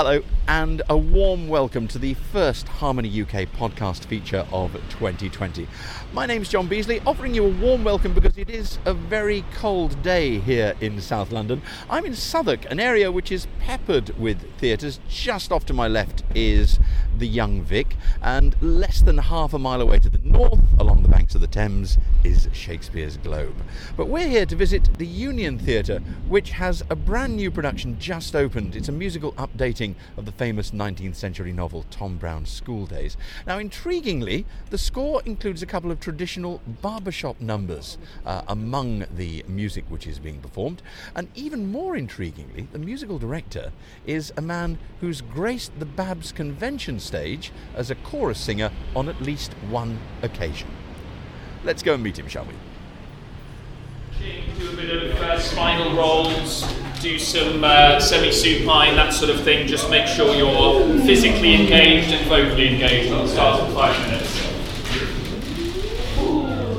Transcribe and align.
Hello, 0.00 0.22
and 0.46 0.80
a 0.88 0.96
warm 0.96 1.48
welcome 1.48 1.88
to 1.88 1.98
the 1.98 2.14
first 2.14 2.68
Harmony 2.68 3.08
UK 3.20 3.48
podcast 3.58 4.04
feature 4.04 4.46
of 4.52 4.72
2020. 4.90 5.66
My 6.12 6.24
name's 6.24 6.48
John 6.48 6.68
Beasley, 6.68 7.00
offering 7.04 7.34
you 7.34 7.44
a 7.44 7.48
warm 7.48 7.82
welcome 7.82 8.14
because 8.14 8.38
it 8.38 8.48
is 8.48 8.78
a 8.84 8.94
very 8.94 9.44
cold 9.54 10.00
day 10.00 10.38
here 10.38 10.76
in 10.80 11.00
South 11.00 11.32
London. 11.32 11.62
I'm 11.90 12.06
in 12.06 12.14
Southwark, 12.14 12.70
an 12.70 12.78
area 12.78 13.10
which 13.10 13.32
is 13.32 13.48
peppered 13.58 14.16
with 14.16 14.48
theatres. 14.58 15.00
Just 15.08 15.50
off 15.50 15.66
to 15.66 15.74
my 15.74 15.88
left 15.88 16.22
is 16.32 16.78
the 17.16 17.26
Young 17.26 17.62
Vic, 17.62 17.96
and 18.22 18.54
less 18.62 19.00
than 19.00 19.18
half 19.18 19.54
a 19.54 19.58
mile 19.58 19.80
away 19.80 19.98
to 19.98 20.08
the 20.08 20.18
north, 20.18 20.60
along 20.78 21.02
the 21.02 21.08
banks 21.08 21.34
of 21.34 21.40
the 21.40 21.46
Thames, 21.46 21.98
is 22.24 22.48
Shakespeare's 22.52 23.16
Globe. 23.16 23.56
But 23.96 24.06
we're 24.08 24.28
here 24.28 24.46
to 24.46 24.56
visit 24.56 24.98
the 24.98 25.06
Union 25.06 25.58
Theatre, 25.58 26.00
which 26.28 26.50
has 26.50 26.82
a 26.90 26.96
brand 26.96 27.36
new 27.36 27.50
production 27.50 27.98
just 27.98 28.36
opened. 28.36 28.76
It's 28.76 28.88
a 28.88 28.92
musical 28.92 29.32
updating 29.32 29.94
of 30.16 30.26
the 30.26 30.32
famous 30.32 30.70
19th 30.70 31.14
century 31.14 31.52
novel 31.52 31.84
Tom 31.90 32.16
Brown's 32.16 32.50
School 32.50 32.86
Days. 32.86 33.16
Now, 33.46 33.58
intriguingly, 33.58 34.44
the 34.70 34.78
score 34.78 35.22
includes 35.24 35.62
a 35.62 35.66
couple 35.66 35.90
of 35.90 36.00
traditional 36.00 36.60
barbershop 36.82 37.40
numbers 37.40 37.98
uh, 38.24 38.42
among 38.48 39.06
the 39.14 39.44
music 39.48 39.84
which 39.88 40.06
is 40.06 40.18
being 40.18 40.40
performed, 40.40 40.82
and 41.14 41.28
even 41.34 41.70
more 41.70 41.94
intriguingly, 41.94 42.70
the 42.72 42.78
musical 42.78 43.18
director 43.18 43.72
is 44.06 44.32
a 44.36 44.42
man 44.42 44.78
who's 45.00 45.20
graced 45.20 45.78
the 45.78 45.86
Babs 45.86 46.32
convention 46.32 47.00
stage 47.08 47.50
as 47.74 47.90
a 47.90 47.96
chorus 47.96 48.38
singer 48.38 48.70
on 48.94 49.08
at 49.08 49.20
least 49.20 49.52
one 49.70 49.98
occasion. 50.22 50.68
Let's 51.64 51.82
go 51.82 51.94
and 51.94 52.02
meet 52.02 52.18
him, 52.18 52.28
shall 52.28 52.44
we? 52.44 52.54
Do 54.58 54.72
a 54.72 54.76
bit 54.76 54.90
of 54.90 55.16
uh, 55.20 55.38
spinal 55.38 55.96
rolls, 55.96 56.64
do 57.00 57.18
some 57.18 57.62
uh, 57.62 58.00
semi-supine, 58.00 58.96
that 58.96 59.14
sort 59.14 59.30
of 59.30 59.42
thing. 59.42 59.68
Just 59.68 59.88
make 59.88 60.08
sure 60.08 60.34
you're 60.34 60.98
physically 61.06 61.54
engaged 61.54 62.12
and 62.12 62.28
vocally 62.28 62.74
engaged. 62.74 63.12
I'll 63.12 63.28
start 63.28 63.68
in 63.68 63.74
five 63.74 63.96
minutes. 64.08 64.47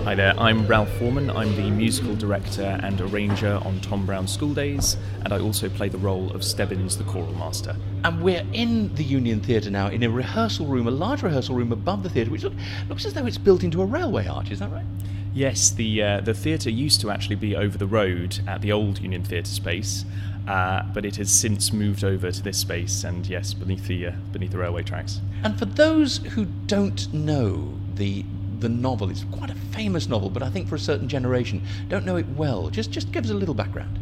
Hi 0.06 0.16
there, 0.16 0.34
I'm 0.40 0.66
Ralph 0.66 1.02
Warman. 1.02 1.30
I'm 1.30 1.56
the 1.56 1.70
musical 1.70 2.16
director 2.16 2.80
and 2.82 3.00
arranger 3.00 3.60
on 3.64 3.80
Tom 3.82 4.06
Brown's 4.06 4.34
School 4.34 4.54
Days, 4.54 4.98
and 5.24 5.32
I 5.32 5.40
also 5.40 5.70
play 5.70 5.90
the 5.90 6.00
role 6.00 6.32
of 6.32 6.44
Stebbins, 6.44 6.98
the 6.98 7.04
choral 7.04 7.34
master. 7.34 7.76
And 8.04 8.24
we're 8.24 8.44
in 8.54 8.96
the 8.96 9.04
Union 9.04 9.40
Theatre 9.40 9.70
now, 9.70 9.90
in 9.90 10.02
a 10.02 10.10
rehearsal 10.10 10.66
room, 10.66 10.88
a 10.88 10.92
large 10.92 11.22
rehearsal 11.22 11.54
room 11.54 11.72
above 11.72 12.02
the 12.02 12.10
theatre, 12.10 12.32
which 12.32 12.44
look, 12.44 12.54
looks 12.88 13.06
as 13.06 13.14
though 13.14 13.26
it's 13.28 13.38
built 13.38 13.62
into 13.64 13.82
a 13.82 13.86
railway 13.86 14.26
arch. 14.26 14.50
Is 14.50 14.60
that 14.60 14.72
right? 14.72 14.86
Yes, 15.34 15.70
the 15.70 16.02
uh, 16.02 16.22
the 16.22 16.34
theatre 16.34 16.72
used 16.72 17.02
to 17.02 17.12
actually 17.12 17.36
be 17.36 17.56
over 17.56 17.78
the 17.78 17.86
road 17.86 18.40
at 18.48 18.62
the 18.62 18.72
old 18.72 19.00
Union 19.00 19.24
Theatre 19.24 19.52
space, 19.52 20.06
uh, 20.48 20.84
but 20.92 21.06
it 21.06 21.18
has 21.18 21.30
since 21.32 21.72
moved 21.72 22.04
over 22.04 22.32
to 22.32 22.42
this 22.42 22.58
space, 22.58 23.04
and 23.04 23.28
yes, 23.28 23.54
beneath 23.54 23.86
the 23.86 24.08
uh, 24.08 24.12
beneath 24.32 24.52
the 24.52 24.58
railway 24.58 24.82
tracks. 24.82 25.22
And 25.44 25.60
for 25.60 25.66
those 25.66 26.18
who 26.18 26.46
don't 26.66 27.14
know 27.14 27.74
the 27.94 28.26
the 28.60 28.70
novel, 28.70 29.10
it's 29.10 29.26
quite 29.32 29.50
a 29.50 29.56
famous 29.56 30.08
novel, 30.08 30.30
but 30.30 30.44
I 30.44 30.50
think 30.50 30.68
for 30.68 30.76
a 30.76 30.80
certain 30.80 31.08
generation 31.08 31.62
don't 31.88 32.06
know 32.06 32.18
it 32.18 32.28
well. 32.36 32.70
Just 32.70 32.92
just 32.92 33.12
give 33.12 33.26
us 33.26 33.32
a 33.32 33.36
little 33.36 33.56
background. 33.56 34.00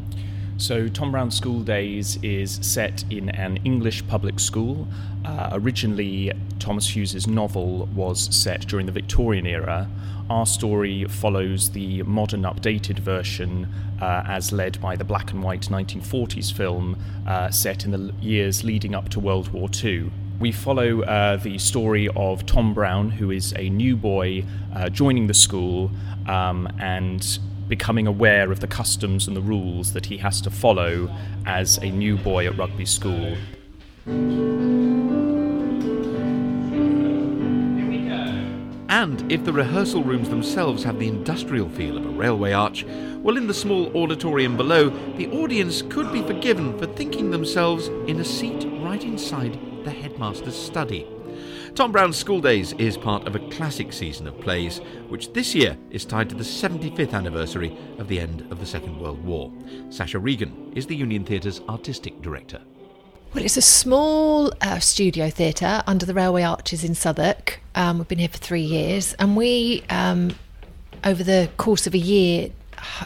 So, 0.60 0.88
Tom 0.88 1.12
Brown's 1.12 1.36
School 1.36 1.60
Days 1.60 2.18
is 2.24 2.58
set 2.64 3.04
in 3.12 3.30
an 3.30 3.58
English 3.64 4.08
public 4.08 4.40
school. 4.40 4.88
Uh, 5.24 5.50
originally, 5.52 6.32
Thomas 6.58 6.96
Hughes's 6.96 7.28
novel 7.28 7.88
was 7.94 8.36
set 8.36 8.62
during 8.68 8.88
the 8.88 8.92
Victorian 8.92 9.46
era. 9.46 9.88
Our 10.32 10.48
story 10.48 11.06
follows 11.06 11.70
the 11.70 12.02
modern, 12.04 12.42
updated 12.42 12.98
version 12.98 13.68
uh, 14.02 14.24
as 14.28 14.52
led 14.52 14.82
by 14.82 14.96
the 14.96 15.04
black 15.04 15.32
and 15.32 15.44
white 15.44 15.62
1940s 15.62 16.52
film 16.52 16.98
uh, 17.28 17.52
set 17.52 17.86
in 17.86 17.92
the 17.92 18.12
years 18.20 18.64
leading 18.64 18.96
up 18.96 19.10
to 19.10 19.20
World 19.20 19.50
War 19.50 19.70
II. 19.84 20.12
We 20.40 20.52
follow 20.52 21.02
uh, 21.02 21.38
the 21.38 21.58
story 21.58 22.10
of 22.16 22.46
Tom 22.46 22.76
Brown, 22.76 23.10
who 23.10 23.32
is 23.32 23.54
a 23.56 23.70
new 23.70 23.96
boy 23.96 24.46
uh, 24.76 24.90
joining 24.90 25.26
the 25.26 25.34
school 25.34 25.90
um, 26.28 26.68
and 26.80 27.40
becoming 27.68 28.06
aware 28.06 28.52
of 28.52 28.60
the 28.60 28.68
customs 28.68 29.28
and 29.28 29.36
the 29.36 29.42
rules 29.42 29.94
that 29.94 30.06
he 30.06 30.18
has 30.18 30.40
to 30.42 30.52
follow 30.52 31.10
as 31.48 31.78
a 31.80 31.90
new 31.90 32.18
boy 32.18 32.46
at 32.46 32.56
rugby 32.56 32.86
school. 32.86 33.36
And 38.90 39.32
if 39.32 39.44
the 39.44 39.54
rehearsal 39.54 40.04
rooms 40.04 40.30
themselves 40.30 40.84
have 40.84 41.00
the 41.00 41.08
industrial 41.08 41.68
feel 41.70 41.98
of 41.98 42.06
a 42.06 42.10
railway 42.10 42.52
arch, 42.52 42.86
well, 43.18 43.38
in 43.38 43.48
the 43.48 43.54
small 43.56 43.96
auditorium 43.98 44.56
below, 44.56 44.90
the 45.18 45.30
audience 45.32 45.82
could 45.82 46.14
be 46.14 46.22
forgiven 46.22 46.78
for 46.78 46.86
thinking 46.86 47.32
themselves 47.32 47.88
in 48.08 48.20
a 48.20 48.26
seat 48.26 48.68
right 48.82 49.04
inside 49.04 49.60
the 49.88 49.94
headmaster's 49.94 50.54
study. 50.54 51.08
Tom 51.74 51.94
Brown's 51.94 52.18
School 52.18 52.42
Days 52.42 52.74
is 52.74 52.98
part 52.98 53.26
of 53.26 53.36
a 53.38 53.50
classic 53.52 53.94
season 53.94 54.28
of 54.28 54.38
plays, 54.42 54.80
which 55.08 55.32
this 55.32 55.56
year 55.56 55.78
is 55.92 56.04
tied 56.04 56.28
to 56.28 56.36
the 56.36 56.44
75th 56.44 57.14
anniversary 57.14 57.78
of 57.98 58.10
the 58.10 58.20
end 58.20 58.46
of 58.52 58.60
the 58.60 58.66
Second 58.66 59.00
World 59.00 59.24
War. 59.24 59.50
Sasha 59.90 60.20
Regan 60.20 60.74
is 60.76 60.88
the 60.88 60.96
Union 60.96 61.24
Theatre's 61.24 61.62
artistic 61.70 62.22
director. 62.22 62.62
Well, 63.34 63.46
it's 63.46 63.56
a 63.56 63.62
small 63.62 64.52
uh, 64.60 64.80
studio 64.80 65.30
theatre 65.30 65.82
under 65.88 66.06
the 66.06 66.14
railway 66.14 66.44
arches 66.44 66.84
in 66.84 66.94
Southwark. 66.94 67.62
Um, 67.74 68.00
we've 68.00 68.10
been 68.10 68.20
here 68.20 68.28
for 68.28 68.40
three 68.40 68.64
years, 68.64 69.14
and 69.14 69.38
we, 69.38 69.86
um, 69.90 70.36
over 71.06 71.24
the 71.24 71.50
course 71.56 71.88
of 71.88 71.94
a 71.94 71.98
year, 71.98 72.50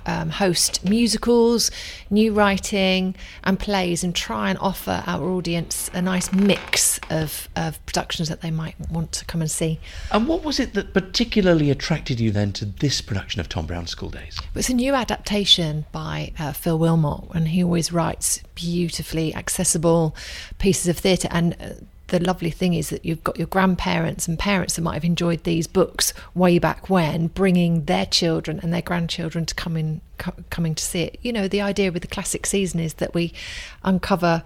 um, 0.05 0.29
host 0.29 0.83
musicals, 0.85 1.71
new 2.09 2.33
writing, 2.33 3.15
and 3.43 3.59
plays, 3.59 4.03
and 4.03 4.15
try 4.15 4.49
and 4.49 4.59
offer 4.59 5.03
our 5.07 5.23
audience 5.29 5.89
a 5.93 6.01
nice 6.01 6.31
mix 6.31 6.99
of, 7.09 7.49
of 7.55 7.83
productions 7.85 8.29
that 8.29 8.41
they 8.41 8.51
might 8.51 8.75
want 8.89 9.11
to 9.13 9.25
come 9.25 9.41
and 9.41 9.51
see. 9.51 9.79
And 10.11 10.27
what 10.27 10.43
was 10.43 10.59
it 10.59 10.73
that 10.73 10.93
particularly 10.93 11.69
attracted 11.69 12.19
you 12.19 12.31
then 12.31 12.53
to 12.53 12.65
this 12.65 13.01
production 13.01 13.39
of 13.41 13.49
Tom 13.49 13.65
Brown's 13.65 13.91
School 13.91 14.09
Days? 14.09 14.39
It's 14.55 14.69
a 14.69 14.73
new 14.73 14.93
adaptation 14.93 15.85
by 15.91 16.33
uh, 16.39 16.53
Phil 16.53 16.79
Willmott, 16.79 17.33
and 17.33 17.49
he 17.49 17.63
always 17.63 17.91
writes 17.91 18.41
beautifully 18.55 19.33
accessible 19.35 20.15
pieces 20.59 20.87
of 20.87 20.97
theatre. 20.97 21.27
And 21.31 21.55
uh, 21.59 21.69
the 22.11 22.19
lovely 22.19 22.51
thing 22.51 22.73
is 22.73 22.89
that 22.89 23.05
you've 23.05 23.23
got 23.23 23.37
your 23.37 23.47
grandparents 23.47 24.27
and 24.27 24.37
parents 24.37 24.75
that 24.75 24.81
might 24.81 24.95
have 24.95 25.05
enjoyed 25.05 25.45
these 25.45 25.65
books 25.65 26.13
way 26.35 26.59
back 26.59 26.89
when, 26.89 27.27
bringing 27.27 27.85
their 27.85 28.05
children 28.05 28.59
and 28.61 28.73
their 28.73 28.81
grandchildren 28.81 29.45
to 29.45 29.55
come 29.55 29.77
in, 29.77 30.01
co- 30.17 30.33
coming 30.49 30.75
to 30.75 30.83
see 30.83 31.03
it. 31.03 31.17
You 31.21 31.31
know, 31.31 31.47
the 31.47 31.61
idea 31.61 31.89
with 31.89 32.01
the 32.01 32.09
classic 32.09 32.45
season 32.45 32.79
is 32.79 32.95
that 32.95 33.13
we 33.13 33.33
uncover. 33.83 34.43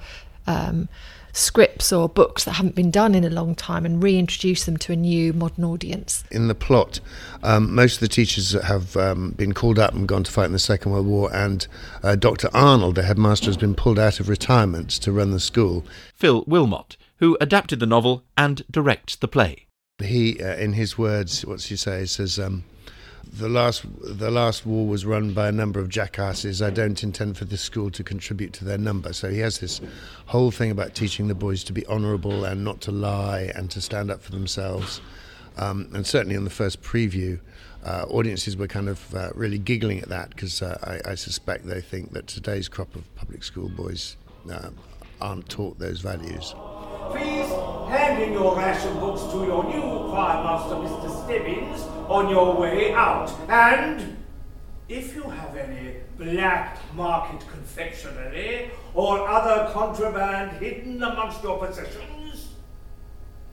Um, 0.47 0.89
scripts 1.33 1.91
or 1.91 2.07
books 2.07 2.45
that 2.45 2.53
haven't 2.53 2.75
been 2.75 2.89
done 2.89 3.13
in 3.13 3.25
a 3.25 3.29
long 3.29 3.55
time 3.55 3.85
and 3.85 4.01
reintroduce 4.01 4.63
them 4.63 4.77
to 4.77 4.93
a 4.93 4.95
new 4.95 5.33
modern 5.33 5.65
audience. 5.65 6.23
In 6.31 6.47
the 6.47 6.55
plot, 6.55 7.01
um, 7.43 7.75
most 7.75 7.95
of 7.95 7.99
the 7.99 8.07
teachers 8.07 8.53
have 8.53 8.95
um, 8.95 9.31
been 9.31 9.53
called 9.53 9.77
up 9.77 9.93
and 9.93 10.07
gone 10.07 10.23
to 10.23 10.31
fight 10.31 10.45
in 10.45 10.53
the 10.53 10.59
Second 10.59 10.93
World 10.93 11.07
War, 11.07 11.29
and 11.33 11.67
uh, 12.03 12.15
Dr. 12.15 12.47
Arnold, 12.53 12.95
the 12.95 13.03
headmaster, 13.03 13.47
has 13.47 13.57
been 13.57 13.75
pulled 13.75 13.99
out 13.99 14.21
of 14.21 14.29
retirement 14.29 14.91
to 14.91 15.11
run 15.11 15.31
the 15.31 15.41
school. 15.41 15.83
Phil 16.13 16.45
Willmott, 16.45 16.95
who 17.17 17.37
adapted 17.39 17.79
the 17.79 17.85
novel 17.85 18.23
and 18.37 18.63
directs 18.69 19.15
the 19.15 19.27
play. 19.27 19.67
He, 19.99 20.41
uh, 20.41 20.55
in 20.55 20.73
his 20.73 20.97
words, 20.97 21.45
what's 21.45 21.65
he 21.65 21.75
say? 21.75 22.01
He 22.01 22.05
says, 22.07 22.37
um, 22.37 22.63
the 23.31 23.49
last 23.49 23.83
the 24.01 24.31
last 24.31 24.65
war 24.65 24.87
was 24.87 25.05
run 25.05 25.33
by 25.33 25.47
a 25.47 25.51
number 25.51 25.79
of 25.79 25.89
jackasses. 25.89 26.61
I 26.61 26.69
don't 26.69 27.01
intend 27.03 27.37
for 27.37 27.45
this 27.45 27.61
school 27.61 27.89
to 27.91 28.03
contribute 28.03 28.53
to 28.53 28.65
their 28.65 28.77
number. 28.77 29.13
So 29.13 29.29
he 29.29 29.39
has 29.39 29.59
this 29.59 29.81
whole 30.27 30.51
thing 30.51 30.71
about 30.71 30.95
teaching 30.95 31.27
the 31.27 31.35
boys 31.35 31.63
to 31.65 31.73
be 31.73 31.85
honourable 31.87 32.45
and 32.45 32.63
not 32.63 32.81
to 32.81 32.91
lie 32.91 33.51
and 33.55 33.69
to 33.71 33.81
stand 33.81 34.11
up 34.11 34.21
for 34.21 34.31
themselves. 34.31 35.01
Um, 35.57 35.89
and 35.93 36.05
certainly 36.05 36.35
on 36.35 36.43
the 36.43 36.49
first 36.49 36.81
preview, 36.81 37.39
uh, 37.85 38.05
audiences 38.09 38.57
were 38.57 38.67
kind 38.67 38.89
of 38.89 39.15
uh, 39.15 39.29
really 39.35 39.57
giggling 39.57 39.99
at 39.99 40.09
that 40.09 40.29
because 40.29 40.61
uh, 40.61 40.99
I, 41.05 41.11
I, 41.11 41.15
suspect 41.15 41.65
they 41.65 41.81
think 41.81 42.11
that 42.11 42.27
today's 42.27 42.67
crop 42.67 42.93
of 42.95 43.15
public 43.15 43.43
school 43.43 43.69
boys 43.69 44.17
uh, 44.51 44.69
aren't 45.21 45.47
taught 45.47 45.79
those 45.79 46.01
values. 46.01 46.53
Please 47.95 48.01
hand 48.01 48.23
in 48.23 48.33
your 48.33 48.57
ration 48.57 48.93
books 48.99 49.21
to 49.31 49.45
your 49.45 49.63
new 49.63 50.09
choir 50.09 50.43
master, 50.43 50.75
Mr. 50.75 51.23
Stebbins, 51.23 51.81
on 52.09 52.29
your 52.29 52.59
way 52.59 52.93
out. 52.93 53.31
And 53.47 54.17
if 54.89 55.15
you 55.15 55.23
have 55.23 55.55
any 55.55 56.01
black 56.17 56.77
market 56.93 57.47
confectionery 57.47 58.71
or 58.93 59.25
other 59.25 59.71
contraband 59.71 60.57
hidden 60.61 61.01
amongst 61.01 61.41
your 61.41 61.57
possessions, 61.57 62.49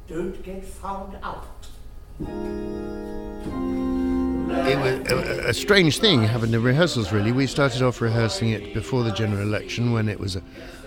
don't 0.08 0.42
get 0.42 0.64
found 0.64 1.16
out. 1.22 1.68
It 4.66 4.76
was 4.76 5.12
a, 5.12 5.48
a, 5.50 5.54
strange 5.54 6.00
thing 6.00 6.22
having 6.24 6.50
the 6.50 6.58
rehearsals, 6.58 7.12
really. 7.12 7.30
We 7.30 7.46
started 7.46 7.80
off 7.82 8.00
rehearsing 8.00 8.50
it 8.50 8.74
before 8.74 9.04
the 9.04 9.12
general 9.12 9.42
election 9.42 9.92
when 9.92 10.08
it 10.08 10.18
was 10.18 10.34
a, 10.34 10.42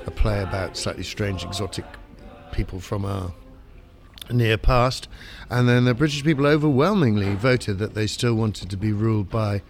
a 0.06 0.12
play 0.12 0.44
about 0.44 0.76
slightly 0.76 1.04
strange, 1.04 1.46
exotic 1.46 1.86
people 2.52 2.80
from 2.80 3.06
our 3.06 3.34
near 4.32 4.58
past. 4.58 5.08
And 5.50 5.68
then 5.70 5.86
the 5.86 5.94
British 5.94 6.24
people 6.24 6.46
overwhelmingly 6.46 7.36
voted 7.36 7.80
that 7.80 7.94
they 7.94 8.08
still 8.08 8.36
wanted 8.36 8.70
to 8.70 8.78
be 8.78 8.92
ruled 8.92 9.30
by 9.30 9.62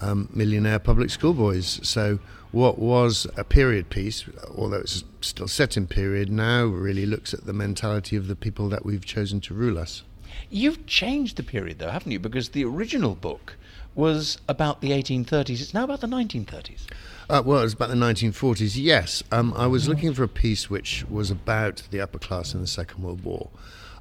um, 0.00 0.28
millionaire 0.32 0.78
public 0.78 1.10
schoolboys. 1.10 1.80
So 1.82 2.18
what 2.50 2.78
was 2.78 3.26
a 3.36 3.44
period 3.44 3.88
piece, 3.88 4.24
although 4.56 4.80
it's 4.80 5.04
still 5.20 5.48
set 5.48 5.76
in 5.76 5.86
period, 5.86 6.30
now 6.30 6.64
really 6.64 7.06
looks 7.06 7.32
at 7.32 7.46
the 7.46 7.52
mentality 7.52 8.16
of 8.16 8.28
the 8.28 8.36
people 8.36 8.68
that 8.68 8.84
we've 8.84 9.04
chosen 9.04 9.40
to 9.42 9.54
rule 9.54 9.78
us. 9.78 10.02
You've 10.50 10.86
changed 10.86 11.36
the 11.36 11.42
period, 11.42 11.78
though, 11.78 11.90
haven't 11.90 12.12
you? 12.12 12.18
Because 12.18 12.50
the 12.50 12.64
original 12.64 13.14
book 13.14 13.56
was 13.94 14.38
about 14.48 14.80
the 14.80 14.90
1830s. 14.90 15.60
It's 15.60 15.74
now 15.74 15.84
about 15.84 16.00
the 16.00 16.06
1930s. 16.06 16.86
Uh, 17.30 17.42
well, 17.44 17.60
it 17.60 17.64
was 17.64 17.74
about 17.74 17.88
the 17.88 17.94
1940s, 17.94 18.72
yes. 18.74 19.22
Um, 19.32 19.54
I 19.56 19.66
was 19.66 19.88
looking 19.88 20.12
for 20.12 20.22
a 20.22 20.28
piece 20.28 20.68
which 20.68 21.04
was 21.08 21.30
about 21.30 21.82
the 21.90 22.00
upper 22.00 22.18
class 22.18 22.52
in 22.52 22.60
the 22.60 22.66
Second 22.66 23.02
World 23.02 23.24
War 23.24 23.48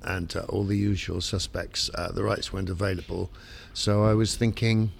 and 0.03 0.35
uh, 0.35 0.41
all 0.49 0.63
the 0.63 0.77
usual 0.77 1.21
suspects. 1.21 1.89
Uh, 1.95 2.11
the 2.11 2.23
rights 2.23 2.51
weren't 2.51 2.69
available. 2.69 3.29
So 3.73 4.03
I 4.03 4.13
was 4.13 4.35
thinking, 4.35 4.91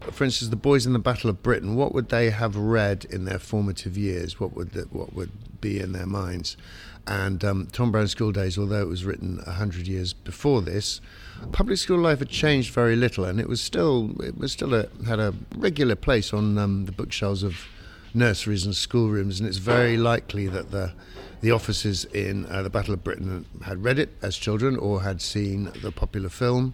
for 0.00 0.24
instance, 0.24 0.50
the 0.50 0.56
boys 0.56 0.86
in 0.86 0.92
the 0.92 0.98
Battle 0.98 1.30
of 1.30 1.42
Britain, 1.42 1.74
what 1.74 1.94
would 1.94 2.08
they 2.08 2.30
have 2.30 2.56
read 2.56 3.04
in 3.10 3.24
their 3.24 3.38
formative 3.38 3.96
years? 3.96 4.38
What 4.38 4.54
would, 4.54 4.72
the, 4.72 4.82
what 4.82 5.14
would 5.14 5.60
be 5.60 5.80
in 5.80 5.92
their 5.92 6.06
minds? 6.06 6.56
And 7.06 7.44
um, 7.44 7.68
Tom 7.70 7.92
Brown's 7.92 8.12
School 8.12 8.32
Days, 8.32 8.56
although 8.56 8.80
it 8.80 8.88
was 8.88 9.04
written 9.04 9.36
100 9.44 9.86
years 9.86 10.14
before 10.14 10.62
this, 10.62 11.02
public 11.52 11.78
school 11.78 11.98
life 11.98 12.20
had 12.20 12.30
changed 12.30 12.72
very 12.72 12.96
little, 12.96 13.24
and 13.24 13.38
it 13.38 13.48
was 13.48 13.60
still 13.60 14.12
it 14.22 14.38
was 14.38 14.52
still 14.52 14.72
a, 14.74 14.86
had 15.06 15.20
a 15.20 15.34
regular 15.56 15.96
place 15.96 16.32
on 16.32 16.56
um, 16.56 16.86
the 16.86 16.92
bookshelves 16.92 17.42
of 17.42 17.66
nurseries 18.14 18.64
and 18.64 18.74
schoolrooms, 18.74 19.40
and 19.40 19.48
it's 19.48 19.58
very 19.58 19.96
likely 19.96 20.46
that 20.46 20.70
the 20.70 20.92
the 21.40 21.50
officers 21.50 22.06
in 22.06 22.46
uh, 22.46 22.62
the 22.62 22.70
Battle 22.70 22.94
of 22.94 23.04
Britain 23.04 23.44
had 23.64 23.84
read 23.84 23.98
it 23.98 24.16
as 24.22 24.34
children 24.36 24.76
or 24.78 25.02
had 25.02 25.20
seen 25.20 25.70
the 25.82 25.92
popular 25.92 26.30
film. 26.30 26.72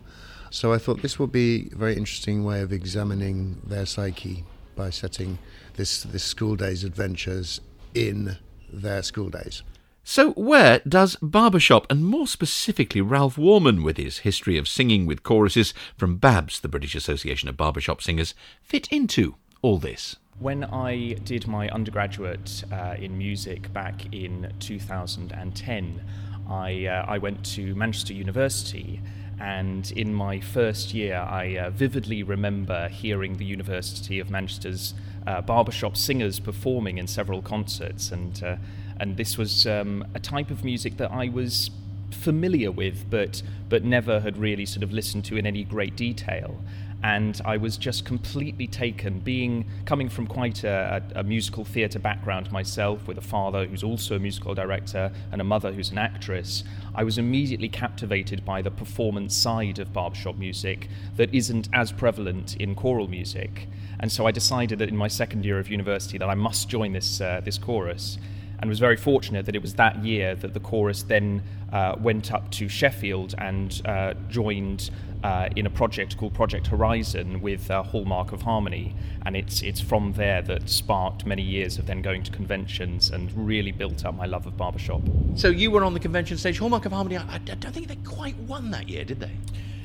So 0.51 0.73
I 0.73 0.79
thought 0.79 1.03
this 1.03 1.19
would 1.19 1.33
be 1.33 1.71
a 1.73 1.77
very 1.77 1.97
interesting 1.97 2.45
way 2.45 2.61
of 2.61 2.73
examining 2.73 3.61
their 3.67 3.85
psyche 3.85 4.45
by 4.77 4.91
setting 4.91 5.39
this 5.75 6.03
this 6.03 6.23
school 6.23 6.57
days 6.57 6.85
adventures 6.85 7.61
in 7.95 8.37
their 8.73 9.03
school 9.03 9.29
days. 9.29 9.63
So, 10.03 10.33
where 10.33 10.81
does 10.89 11.17
Barbershop, 11.21 11.87
and 11.91 12.05
more 12.05 12.27
specifically 12.27 13.01
Ralph 13.01 13.37
Warman 13.37 13.83
with 13.83 13.97
his 13.97 14.19
history 14.19 14.57
of 14.57 14.67
singing 14.67 15.07
with 15.07 15.23
choruses 15.23 15.75
from 15.97 16.17
BABS, 16.17 16.61
the 16.61 16.69
British 16.69 16.95
Association 16.95 17.49
of 17.49 17.57
Barbershop 17.57 18.03
Singers, 18.03 18.35
fit 18.63 18.89
into 18.89 19.37
all 19.63 19.79
this? 19.79 20.17
When 20.41 20.65
I 20.65 21.13
did 21.23 21.47
my 21.47 21.69
undergraduate 21.69 22.65
uh, 22.73 22.95
in 22.99 23.19
music 23.19 23.71
back 23.75 24.11
in 24.11 24.51
2010, 24.59 26.03
I, 26.49 26.87
uh, 26.87 27.05
I 27.07 27.19
went 27.19 27.45
to 27.57 27.75
Manchester 27.75 28.15
University. 28.15 29.03
And 29.39 29.91
in 29.93 30.15
my 30.15 30.41
first 30.41 30.95
year, 30.95 31.17
I 31.17 31.59
uh, 31.59 31.69
vividly 31.69 32.23
remember 32.23 32.89
hearing 32.89 33.37
the 33.37 33.45
University 33.45 34.19
of 34.19 34.31
Manchester's 34.31 34.95
uh, 35.27 35.43
barbershop 35.43 35.95
singers 35.95 36.41
performing 36.41 36.97
in 36.97 37.07
several 37.07 37.43
concerts. 37.43 38.11
And 38.11 38.43
uh, 38.43 38.57
and 38.99 39.19
this 39.19 39.37
was 39.37 39.67
um, 39.67 40.07
a 40.15 40.21
type 40.21 40.51
of 40.51 40.65
music 40.65 40.97
that 40.97 41.11
I 41.11 41.29
was 41.29 41.71
familiar 42.11 42.71
with, 42.71 43.11
but 43.11 43.43
but 43.69 43.85
never 43.85 44.21
had 44.21 44.39
really 44.39 44.65
sort 44.65 44.83
of 44.85 44.91
listened 44.91 45.27
to 45.27 45.37
in 45.37 45.47
any 45.47 45.65
great 45.65 45.97
detail. 45.97 46.63
And 47.03 47.41
I 47.45 47.57
was 47.57 47.77
just 47.77 48.05
completely 48.05 48.67
taken, 48.67 49.21
being 49.21 49.65
coming 49.87 50.09
from 50.09 50.27
quite 50.27 50.65
a, 50.65 51.03
a, 51.15 51.21
a 51.21 51.23
musical 51.23 51.65
theatre 51.65 51.99
background 51.99 52.53
myself, 52.53 53.07
with 53.07 53.17
a 53.17 53.23
father 53.23 53.67
who's 53.67 53.83
also 53.83 54.17
a 54.17 54.19
musical 54.19 54.55
director 54.55 55.11
and 55.33 55.41
a 55.41 55.45
mother 55.45 55.73
who's 55.73 55.91
an 55.91 55.99
actress. 55.99 56.63
I 56.95 57.05
was 57.05 57.17
immediately 57.17 57.69
captivated 57.69 58.45
by 58.45 58.63
the 58.63 58.71
performance 58.71 59.35
side 59.35 59.79
of 59.79 59.93
barbershop 59.93 60.37
music 60.37 60.89
that 61.17 61.33
isn't 61.35 61.69
as 61.73 61.91
prevalent 61.93 62.57
in 62.57 62.75
choral 62.75 63.09
music. 63.09 63.69
And 63.99 64.11
so 64.13 64.27
I 64.27 64.31
decided 64.31 64.79
that 64.79 64.89
in 64.89 64.97
my 64.97 65.09
second 65.09 65.45
year 65.45 65.59
of 65.59 65.69
university 65.71 66.19
that 66.19 66.29
I 66.29 66.35
must 66.35 66.69
join 66.69 66.93
this 66.93 67.21
uh, 67.21 67.41
this 67.45 67.59
chorus 67.59 68.19
and 68.61 68.69
was 68.69 68.79
very 68.79 68.97
fortunate 68.97 69.47
that 69.47 69.57
it 69.57 69.63
was 69.63 69.75
that 69.75 70.05
year 70.05 70.35
that 70.35 70.53
the 70.53 70.61
chorus 70.61 71.03
then 71.03 71.43
uh, 71.73 71.97
went 71.99 72.33
up 72.33 72.51
to 72.51 72.69
Sheffield 72.69 73.35
and 73.39 73.81
uh, 73.87 74.15
joined 74.29 74.91
uh, 75.23 75.49
in 75.57 75.67
a 75.67 75.71
project 75.71 76.17
called 76.17 76.35
Project 76.35 76.69
Horizon 76.69 77.41
with 77.41 77.71
uh, 77.71 77.83
Hallmark 77.83 78.33
of 78.33 78.43
Harmony, 78.43 78.95
and 79.25 79.37
it's 79.37 79.63
it's 79.63 79.81
from 79.81 80.15
there 80.15 80.43
that 80.43 80.69
sparked 80.69 81.27
many 81.27 81.43
years 81.43 81.79
of 81.79 81.87
then 81.87 82.03
going 82.03 82.23
to 82.23 82.31
conventions 82.31 83.11
and 83.11 83.31
really 83.37 83.73
built 83.73 84.05
up 84.05 84.15
my 84.15 84.27
love 84.27 84.47
of 84.47 84.57
barbershop. 84.57 85.03
So 85.35 85.49
you 85.49 85.71
were 85.71 85.85
on 85.85 85.95
the 85.95 86.01
convention 86.01 86.39
stage. 86.39 86.59
Hallmark 86.59 86.87
of 86.87 86.93
Harmony. 86.93 87.19
I, 87.19 87.35
I 87.35 87.39
don't 87.39 87.73
think 87.73 87.89
they 87.89 87.97
quite 87.97 88.37
won 88.37 88.71
that 88.71 88.89
year, 88.89 89.05
did 89.05 89.21
they? 89.21 89.33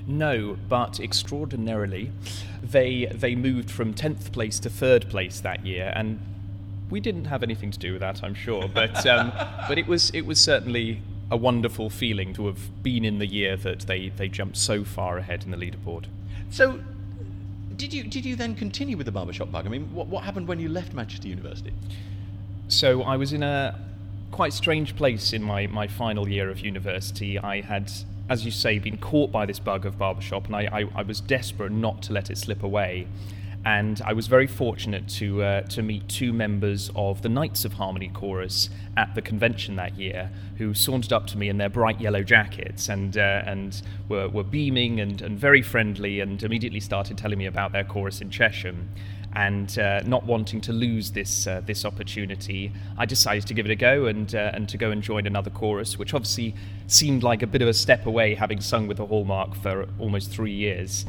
No, 0.07 0.57
but 0.69 0.99
extraordinarily, 0.99 2.11
they 2.61 3.07
they 3.07 3.35
moved 3.35 3.71
from 3.71 3.93
tenth 3.93 4.31
place 4.31 4.59
to 4.59 4.69
third 4.69 5.09
place 5.09 5.39
that 5.41 5.65
year, 5.65 5.91
and 5.95 6.19
we 6.89 6.99
didn't 6.99 7.25
have 7.25 7.43
anything 7.43 7.71
to 7.71 7.79
do 7.79 7.93
with 7.93 8.01
that, 8.01 8.23
I'm 8.23 8.35
sure, 8.35 8.69
but 8.73 9.05
um, 9.05 9.31
but 9.67 9.77
it 9.77 9.87
was 9.87 10.11
it 10.11 10.21
was 10.21 10.39
certainly 10.39 11.01
a 11.31 11.37
wonderful 11.37 11.89
feeling 11.89 12.33
to 12.33 12.47
have 12.47 12.83
been 12.83 13.03
in 13.03 13.19
the 13.19 13.25
year 13.25 13.57
that 13.57 13.81
they 13.81 14.09
they 14.09 14.27
jumped 14.27 14.57
so 14.57 14.83
far 14.83 15.17
ahead 15.17 15.43
in 15.43 15.51
the 15.51 15.57
leaderboard. 15.57 16.05
So, 16.49 16.79
did 17.75 17.93
you 17.93 18.03
did 18.03 18.25
you 18.25 18.35
then 18.35 18.55
continue 18.55 18.97
with 18.97 19.05
the 19.05 19.11
barbershop 19.11 19.51
bug? 19.51 19.65
I 19.65 19.69
mean, 19.69 19.93
what 19.93 20.07
what 20.07 20.23
happened 20.23 20.47
when 20.47 20.59
you 20.59 20.69
left 20.69 20.93
Manchester 20.93 21.27
University? 21.27 21.73
So 22.67 23.03
I 23.03 23.17
was 23.17 23.33
in 23.33 23.43
a 23.43 23.79
quite 24.31 24.53
strange 24.53 24.95
place 24.95 25.33
in 25.33 25.43
my 25.43 25.67
my 25.67 25.87
final 25.87 26.27
year 26.27 26.49
of 26.49 26.59
university. 26.59 27.39
I 27.39 27.61
had. 27.61 27.91
As 28.27 28.43
you 28.43 28.49
say, 28.49 28.79
been 28.79 28.97
caught 28.97 29.31
by 29.31 29.45
this 29.45 29.59
bug 29.59 29.85
of 29.85 29.99
barbershop, 29.99 30.47
and 30.47 30.55
I, 30.55 30.61
I, 30.79 30.85
I 30.95 31.03
was 31.03 31.21
desperate 31.21 31.71
not 31.71 32.01
to 32.01 32.11
let 32.11 32.31
it 32.31 32.39
slip 32.39 32.63
away 32.63 33.05
and 33.65 33.99
I 34.05 34.13
was 34.13 34.27
very 34.27 34.45
fortunate 34.45 35.07
to 35.09 35.41
uh, 35.41 35.61
to 35.61 35.81
meet 35.81 36.07
two 36.07 36.31
members 36.31 36.91
of 36.95 37.23
the 37.23 37.29
Knights 37.29 37.65
of 37.65 37.73
Harmony 37.73 38.09
Chorus 38.09 38.69
at 38.95 39.15
the 39.15 39.23
convention 39.23 39.75
that 39.77 39.97
year, 39.97 40.29
who 40.57 40.75
sauntered 40.75 41.11
up 41.11 41.25
to 41.27 41.37
me 41.37 41.49
in 41.49 41.57
their 41.57 41.69
bright 41.69 41.99
yellow 41.99 42.21
jackets 42.21 42.89
and 42.89 43.17
uh, 43.17 43.41
and 43.45 43.81
were, 44.07 44.29
were 44.29 44.43
beaming 44.43 44.99
and, 44.99 45.21
and 45.21 45.39
very 45.39 45.63
friendly, 45.63 46.19
and 46.19 46.43
immediately 46.43 46.79
started 46.79 47.17
telling 47.17 47.39
me 47.39 47.47
about 47.47 47.71
their 47.71 47.83
chorus 47.83 48.21
in 48.21 48.29
Chesham. 48.29 48.89
And 49.37 49.77
uh, 49.77 49.99
not 50.05 50.25
wanting 50.25 50.61
to 50.61 50.71
lose 50.71 51.11
this 51.11 51.45
uh, 51.45 51.61
this 51.65 51.83
opportunity, 51.83 52.71
I 52.97 53.05
decided 53.05 53.47
to 53.47 53.53
give 53.53 53.65
it 53.65 53.71
a 53.71 53.75
go 53.75 54.05
and 54.05 54.33
uh, 54.33 54.51
and 54.53 54.69
to 54.69 54.77
go 54.77 54.91
and 54.91 55.01
join 55.01 55.25
another 55.25 55.49
chorus, 55.49 55.97
which 55.97 56.13
obviously 56.13 56.55
seemed 56.87 57.23
like 57.23 57.41
a 57.41 57.47
bit 57.47 57.61
of 57.61 57.67
a 57.67 57.73
step 57.73 58.05
away, 58.05 58.35
having 58.35 58.61
sung 58.61 58.87
with 58.87 58.97
the 58.97 59.07
Hallmark 59.07 59.55
for 59.55 59.89
almost 59.99 60.31
three 60.31 60.53
years. 60.53 61.05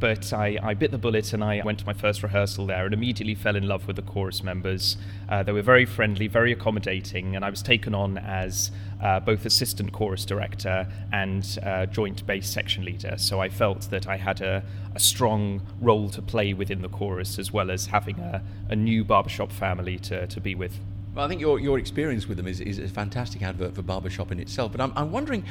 But 0.00 0.32
I, 0.32 0.58
I 0.62 0.74
bit 0.74 0.92
the 0.92 0.98
bullet 0.98 1.32
and 1.32 1.42
I 1.42 1.60
went 1.64 1.80
to 1.80 1.86
my 1.86 1.92
first 1.92 2.22
rehearsal 2.22 2.66
there 2.66 2.84
and 2.84 2.94
immediately 2.94 3.34
fell 3.34 3.56
in 3.56 3.66
love 3.66 3.86
with 3.86 3.96
the 3.96 4.02
chorus 4.02 4.44
members. 4.44 4.96
Uh, 5.28 5.42
they 5.42 5.50
were 5.50 5.62
very 5.62 5.84
friendly, 5.84 6.28
very 6.28 6.52
accommodating, 6.52 7.34
and 7.34 7.44
I 7.44 7.50
was 7.50 7.62
taken 7.62 7.94
on 7.94 8.16
as 8.18 8.70
uh, 9.02 9.18
both 9.20 9.44
assistant 9.44 9.92
chorus 9.92 10.24
director 10.24 10.86
and 11.12 11.58
uh, 11.64 11.86
joint 11.86 12.24
bass 12.26 12.48
section 12.48 12.84
leader. 12.84 13.14
So 13.18 13.40
I 13.40 13.48
felt 13.48 13.90
that 13.90 14.06
I 14.06 14.16
had 14.16 14.40
a, 14.40 14.62
a, 14.94 15.00
strong 15.00 15.62
role 15.80 16.10
to 16.10 16.22
play 16.22 16.52
within 16.52 16.82
the 16.82 16.88
chorus 16.88 17.38
as 17.38 17.52
well 17.52 17.70
as 17.70 17.86
having 17.86 18.18
a, 18.18 18.42
a 18.68 18.76
new 18.76 19.04
barbershop 19.04 19.50
family 19.52 19.98
to, 20.00 20.26
to 20.26 20.40
be 20.40 20.54
with. 20.54 20.78
Well, 21.18 21.24
I 21.24 21.28
think 21.28 21.40
your, 21.40 21.58
your 21.58 21.80
experience 21.80 22.28
with 22.28 22.36
them 22.36 22.46
is, 22.46 22.60
is 22.60 22.78
a 22.78 22.86
fantastic 22.86 23.42
advert 23.42 23.74
for 23.74 23.82
barbershop 23.82 24.30
in 24.30 24.38
itself. 24.38 24.70
But 24.70 24.80
I'm, 24.80 24.92
I'm 24.94 25.10
wondering, 25.10 25.42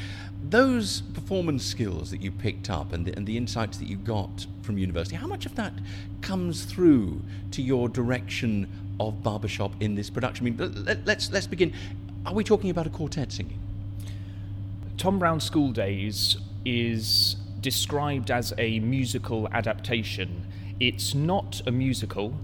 those 0.42 1.02
performance 1.02 1.66
skills 1.66 2.10
that 2.12 2.22
you 2.22 2.32
picked 2.32 2.70
up 2.70 2.94
and 2.94 3.06
the, 3.06 3.14
and 3.18 3.28
the 3.28 3.36
insights 3.36 3.78
that 3.80 3.90
you 3.90 3.98
got 3.98 4.48
from 4.62 4.78
university, 4.78 5.18
how 5.18 5.28
much 5.28 5.46
of 5.46 5.56
that 5.56 5.74
comes 6.22 6.64
through 6.64 7.22
to 7.52 7.62
your 7.62 7.90
direction 7.90 8.70
of 8.98 9.22
barbershop 9.22 9.74
in 9.82 9.96
this 9.96 10.10
production? 10.10 10.48
I 10.48 10.52
mean, 10.52 10.86
let, 10.86 11.06
let's, 11.06 11.34
let's 11.34 11.48
begin. 11.48 11.74
Are 12.26 12.34
we 12.34 12.46
talking 12.46 12.70
about 12.70 12.88
a 12.88 12.90
quartet 12.90 13.34
singing? 13.34 13.60
Tom 14.98 15.20
Brown 15.20 15.42
School 15.42 15.74
Days 15.74 16.38
is 16.64 17.36
described 17.60 18.32
as 18.32 18.54
a 18.58 18.80
musical 18.80 19.50
adaptation. 19.52 20.46
It's 20.80 21.14
not 21.14 21.62
a 21.68 21.72
musical, 21.72 22.36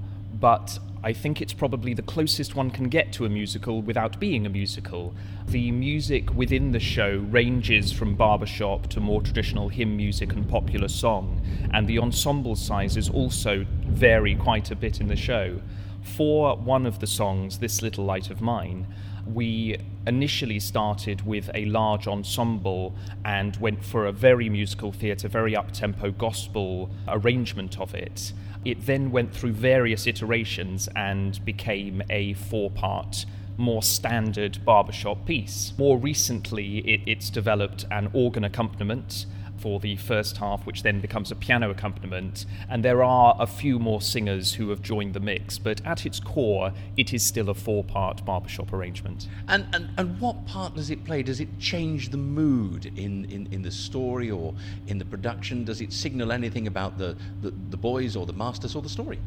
but 0.42 0.78
I 1.06 1.12
think 1.12 1.42
it's 1.42 1.52
probably 1.52 1.94
the 1.94 2.02
closest 2.02 2.56
one 2.56 2.72
can 2.72 2.88
get 2.88 3.12
to 3.14 3.26
a 3.26 3.30
musical 3.30 3.82
without 3.82 4.22
being 4.22 4.46
a 4.46 4.50
musical. 4.50 5.14
The 5.48 5.70
music 5.70 6.34
within 6.34 6.72
the 6.72 6.80
show 6.80 7.26
ranges 7.30 7.92
from 7.92 8.16
barbershop 8.16 8.88
to 8.88 9.02
more 9.02 9.22
traditional 9.22 9.68
hymn 9.68 9.98
music 9.98 10.32
and 10.32 10.48
popular 10.48 10.88
song, 10.88 11.42
and 11.74 11.90
the 11.90 12.00
ensemble 12.00 12.56
sizes 12.56 13.10
also 13.10 13.66
vary 13.82 14.34
quite 14.34 14.72
a 14.72 14.78
bit 14.78 15.02
in 15.02 15.10
the 15.10 15.18
show. 15.18 15.60
For 16.04 16.56
one 16.56 16.86
of 16.86 17.00
the 17.00 17.08
songs, 17.08 17.60
This 17.60 17.82
Little 17.82 18.06
Light 18.06 18.30
of 18.30 18.40
Mine, 18.40 18.88
we 19.26 19.78
initially 20.06 20.60
started 20.60 21.26
with 21.26 21.50
a 21.54 21.66
large 21.66 22.08
ensemble 22.08 22.94
and 23.24 23.56
went 23.58 23.84
for 23.84 24.06
a 24.06 24.12
very 24.12 24.50
musical 24.50 24.92
theatre, 24.92 25.28
very 25.28 25.56
up 25.56 25.72
tempo 25.72 26.12
gospel 26.12 26.90
arrangement 27.08 27.80
of 27.80 27.94
it. 27.94 28.34
It 28.66 28.86
then 28.86 29.12
went 29.12 29.34
through 29.34 29.54
various 29.54 30.08
iterations 30.08 30.90
and 30.96 31.44
became 31.46 32.02
a 32.10 32.34
four 32.34 32.70
part, 32.70 33.26
more 33.58 33.84
standard 33.84 34.64
barbershop 34.66 35.26
piece. 35.26 35.74
More 35.78 35.98
recently, 35.98 36.80
it, 36.80 37.02
it's 37.06 37.30
developed 37.30 37.86
an 37.92 38.10
organ 38.14 38.44
accompaniment 38.44 39.26
for 39.64 39.80
the 39.80 39.96
first 39.96 40.36
half, 40.36 40.66
which 40.66 40.84
then 40.84 41.00
becomes 41.00 41.32
a 41.32 41.36
piano 41.36 41.70
accompaniment. 41.70 42.46
And 42.70 42.84
there 42.84 43.02
are 43.02 43.34
a 43.40 43.48
few 43.48 43.80
more 43.80 44.02
singers 44.02 44.56
who 44.56 44.70
have 44.72 44.82
joined 44.82 45.14
the 45.14 45.22
mix, 45.22 45.58
but 45.58 45.80
at 45.86 46.06
its 46.06 46.20
core, 46.20 46.74
it 46.98 47.14
is 47.14 47.24
still 47.24 47.50
a 47.50 47.54
four 47.54 47.82
part 47.82 48.26
barbershop 48.26 48.74
arrangement. 48.74 49.30
And, 49.48 49.66
and 49.74 49.90
and 49.98 50.20
what 50.20 50.46
part 50.46 50.76
does 50.76 50.90
it 50.90 51.06
play? 51.06 51.24
Does 51.24 51.40
it 51.40 51.48
change 51.60 52.10
the 52.10 52.18
mood 52.18 52.88
in, 52.98 53.24
in, 53.32 53.48
in 53.54 53.62
the 53.62 53.72
story 53.72 54.30
or 54.30 54.54
in 54.88 54.98
the 54.98 55.06
production? 55.06 55.64
Does 55.64 55.80
it 55.80 55.94
signal 55.94 56.34
anything 56.34 56.68
about 56.68 56.98
the, 56.98 57.16
the, 57.42 57.52
the 57.70 57.78
boys 57.78 58.18
or 58.18 58.26
the 58.26 58.34
masters 58.34 58.76
or 58.76 58.82
the 58.82 58.90
story? 58.90 59.20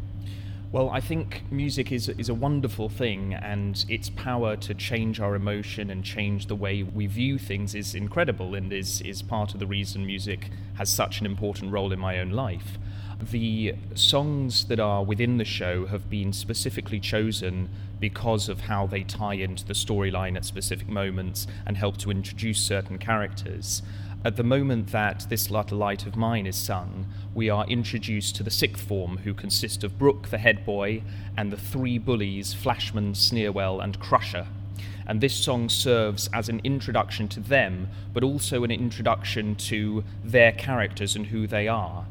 Well, 0.73 0.91
I 0.91 1.01
think 1.01 1.45
music 1.51 1.93
is, 1.93 2.09
is 2.09 2.29
a 2.29 2.35
wonderful 2.35 2.89
thing, 2.89 3.33
and 3.33 3.85
its 3.89 4.11
power 4.11 4.57
to 4.57 4.75
change 4.75 5.21
our 5.21 5.37
emotion 5.37 5.91
and 5.91 6.05
change 6.05 6.47
the 6.47 6.57
way 6.57 6.83
we 6.83 7.07
view 7.07 7.39
things 7.39 7.75
is 7.75 7.95
incredible 7.95 8.55
and 8.57 8.73
is, 8.73 9.01
is 9.03 9.23
part 9.23 9.55
of 9.55 9.61
the 9.61 9.67
reason 9.67 10.05
music 10.05 10.51
has 10.75 10.91
such 10.91 11.21
an 11.21 11.27
important 11.27 11.73
role 11.73 11.93
in 11.93 12.01
my 12.01 12.19
own 12.19 12.31
life. 12.31 12.79
The 13.23 13.75
songs 13.95 14.65
that 14.65 14.81
are 14.81 15.05
within 15.05 15.39
the 15.39 15.45
show 15.45 15.87
have 15.87 16.11
been 16.11 16.33
specifically 16.33 16.99
chosen 16.99 17.71
because 18.01 18.49
of 18.49 18.63
how 18.63 18.87
they 18.87 19.05
tie 19.05 19.35
into 19.35 19.65
the 19.65 19.73
storyline 19.73 20.37
at 20.37 20.45
specific 20.45 20.89
moments 20.89 21.47
and 21.65 21.77
help 21.77 21.97
to 21.99 22.11
introduce 22.11 22.61
certain 22.61 22.99
characters. 22.99 23.83
At 24.27 24.35
the 24.35 24.43
moment 24.43 24.91
that 24.91 25.27
This 25.29 25.53
Light 25.53 26.05
of 26.05 26.17
Mine 26.17 26.49
is 26.49 26.57
sung, 26.57 27.07
we 27.33 27.49
are 27.49 27.65
introduced 27.69 28.35
to 28.35 28.43
the 28.43 28.51
sixth 28.51 28.83
form, 28.83 29.19
who 29.19 29.33
consist 29.33 29.85
of 29.85 30.01
Brooke, 30.01 30.31
the 30.31 30.39
head 30.39 30.67
boy, 30.67 31.05
and 31.37 31.53
the 31.53 31.57
three 31.57 31.97
bullies, 31.97 32.53
Flashman, 32.53 33.15
Sneerwell, 33.15 33.81
and 33.81 34.01
Crusher. 34.01 34.49
And 35.07 35.21
this 35.21 35.37
song 35.37 35.69
serves 35.69 36.29
as 36.33 36.49
an 36.49 36.61
introduction 36.65 37.29
to 37.29 37.41
them, 37.41 37.89
but 38.13 38.25
also 38.25 38.65
an 38.65 38.73
introduction 38.73 39.55
to 39.71 40.03
their 40.25 40.51
characters 40.51 41.15
and 41.15 41.27
who 41.27 41.47
they 41.47 41.69
are 41.69 42.05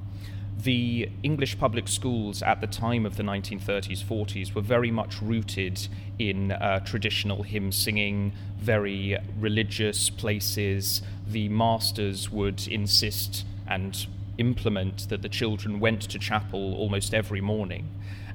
the 0.66 1.08
English 1.22 1.60
public 1.60 1.88
schools 1.88 2.42
at 2.42 2.60
the 2.60 2.66
time 2.66 3.06
of 3.06 3.18
the 3.18 3.24
1930s, 3.24 4.04
40s 4.04 4.56
were 4.56 4.64
very 4.64 4.90
much 4.90 5.22
rooted 5.22 5.88
in 6.18 6.52
uh, 6.52 6.80
traditional 6.80 7.44
hymn 7.44 7.72
singing, 7.72 8.34
very 8.58 9.16
religious 9.40 10.10
places. 10.10 11.04
The 11.28 11.50
masters 11.50 12.32
would 12.32 12.68
insist 12.68 13.46
and 13.68 14.08
implement 14.40 15.08
that 15.10 15.22
the 15.22 15.30
children 15.30 15.80
went 15.80 16.02
to 16.02 16.18
chapel 16.18 16.74
almost 16.74 17.14
every 17.14 17.42
morning. 17.42 17.88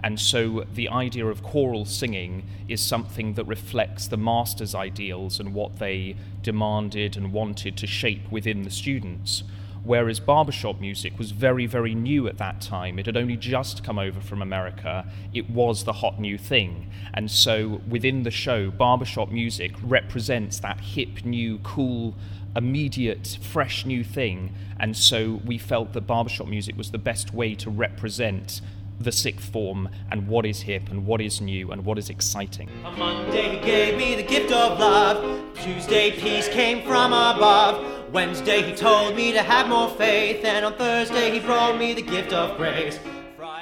And 0.02 0.18
so 0.18 0.64
the 0.72 0.88
idea 0.88 1.26
of 1.26 1.42
choral 1.42 1.84
singing 1.84 2.44
is 2.68 2.80
something 2.80 3.34
that 3.34 3.44
reflects 3.44 4.06
the 4.06 4.16
master's 4.16 4.74
ideals 4.74 5.40
and 5.40 5.52
what 5.52 5.80
they 5.80 6.14
demanded 6.42 7.16
and 7.16 7.32
wanted 7.32 7.76
to 7.78 7.88
shape 7.88 8.30
within 8.30 8.62
the 8.62 8.70
students 8.70 9.42
whereas 9.84 10.20
barbershop 10.20 10.80
music 10.80 11.18
was 11.18 11.30
very, 11.30 11.66
very 11.66 11.94
new 11.94 12.28
at 12.28 12.38
that 12.38 12.60
time. 12.60 12.98
It 12.98 13.06
had 13.06 13.16
only 13.16 13.36
just 13.36 13.82
come 13.82 13.98
over 13.98 14.20
from 14.20 14.42
America. 14.42 15.06
It 15.32 15.48
was 15.50 15.84
the 15.84 15.94
hot 15.94 16.20
new 16.20 16.36
thing. 16.38 16.90
And 17.14 17.30
so 17.30 17.80
within 17.88 18.22
the 18.22 18.30
show, 18.30 18.70
barbershop 18.70 19.30
music 19.30 19.72
represents 19.82 20.60
that 20.60 20.80
hip, 20.80 21.24
new, 21.24 21.58
cool, 21.58 22.14
immediate, 22.56 23.38
fresh 23.40 23.86
new 23.86 24.04
thing. 24.04 24.54
And 24.78 24.96
so 24.96 25.40
we 25.44 25.58
felt 25.58 25.92
that 25.92 26.02
barbershop 26.02 26.48
music 26.48 26.76
was 26.76 26.90
the 26.90 26.98
best 26.98 27.32
way 27.32 27.54
to 27.56 27.70
represent 27.70 28.60
the 29.00 29.10
sixth 29.10 29.50
form 29.50 29.88
and 30.10 30.28
what 30.28 30.44
is 30.44 30.60
hip 30.60 30.90
and 30.90 31.06
what 31.06 31.20
is 31.20 31.40
new 31.40 31.72
and 31.72 31.84
what 31.84 31.98
is 31.98 32.10
exciting. 32.10 32.68
On 32.84 32.98
Monday 32.98 33.60
gave 33.64 33.96
me 33.96 34.14
the 34.14 34.22
gift 34.22 34.52
of 34.52 34.78
love. 34.78 35.42
Tuesday 35.56 36.10
peace 36.12 36.48
came 36.48 36.82
from 36.86 37.12
above. 37.12 38.12
Wednesday 38.12 38.62
he 38.62 38.74
told 38.74 39.16
me 39.16 39.32
to 39.32 39.42
have 39.42 39.68
more 39.68 39.88
faith, 39.88 40.44
and 40.44 40.64
on 40.64 40.74
Thursday 40.74 41.30
he 41.30 41.38
brought 41.38 41.78
me 41.78 41.94
the 41.94 42.02
gift 42.02 42.32
of 42.32 42.56
grace. 42.56 42.98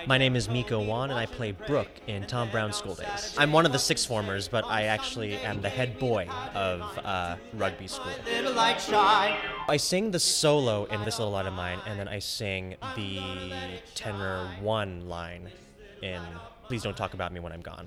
My 0.08 0.16
name 0.16 0.36
is 0.36 0.48
Miko 0.48 0.82
Wan, 0.82 1.10
and 1.10 1.18
I 1.18 1.26
play 1.26 1.52
Brooke 1.52 2.00
in 2.06 2.26
Tom 2.26 2.50
Brown 2.50 2.72
School 2.72 2.94
Days. 2.94 3.34
I'm 3.36 3.52
one 3.52 3.66
of 3.66 3.72
the 3.72 3.78
six 3.78 4.06
formers, 4.06 4.48
but 4.48 4.64
I 4.64 4.84
actually 4.84 5.34
am 5.34 5.60
the 5.60 5.68
head 5.68 5.98
boy 5.98 6.26
of 6.54 6.80
uh, 7.04 7.36
rugby 7.52 7.88
school. 7.88 8.14
I 9.68 9.76
sing 9.76 10.10
the 10.10 10.18
solo 10.18 10.86
in 10.86 11.04
This 11.04 11.18
Little 11.18 11.34
Light 11.34 11.44
of 11.44 11.52
Mine, 11.52 11.78
and 11.86 12.00
then 12.00 12.08
I 12.08 12.20
sing 12.20 12.74
the 12.96 13.20
tenor 13.94 14.50
one 14.62 15.10
line 15.10 15.50
in 16.00 16.22
Please 16.64 16.84
Don't 16.84 16.96
Talk 16.96 17.12
About 17.12 17.30
Me 17.30 17.40
When 17.40 17.52
I'm 17.52 17.60
Gone. 17.60 17.86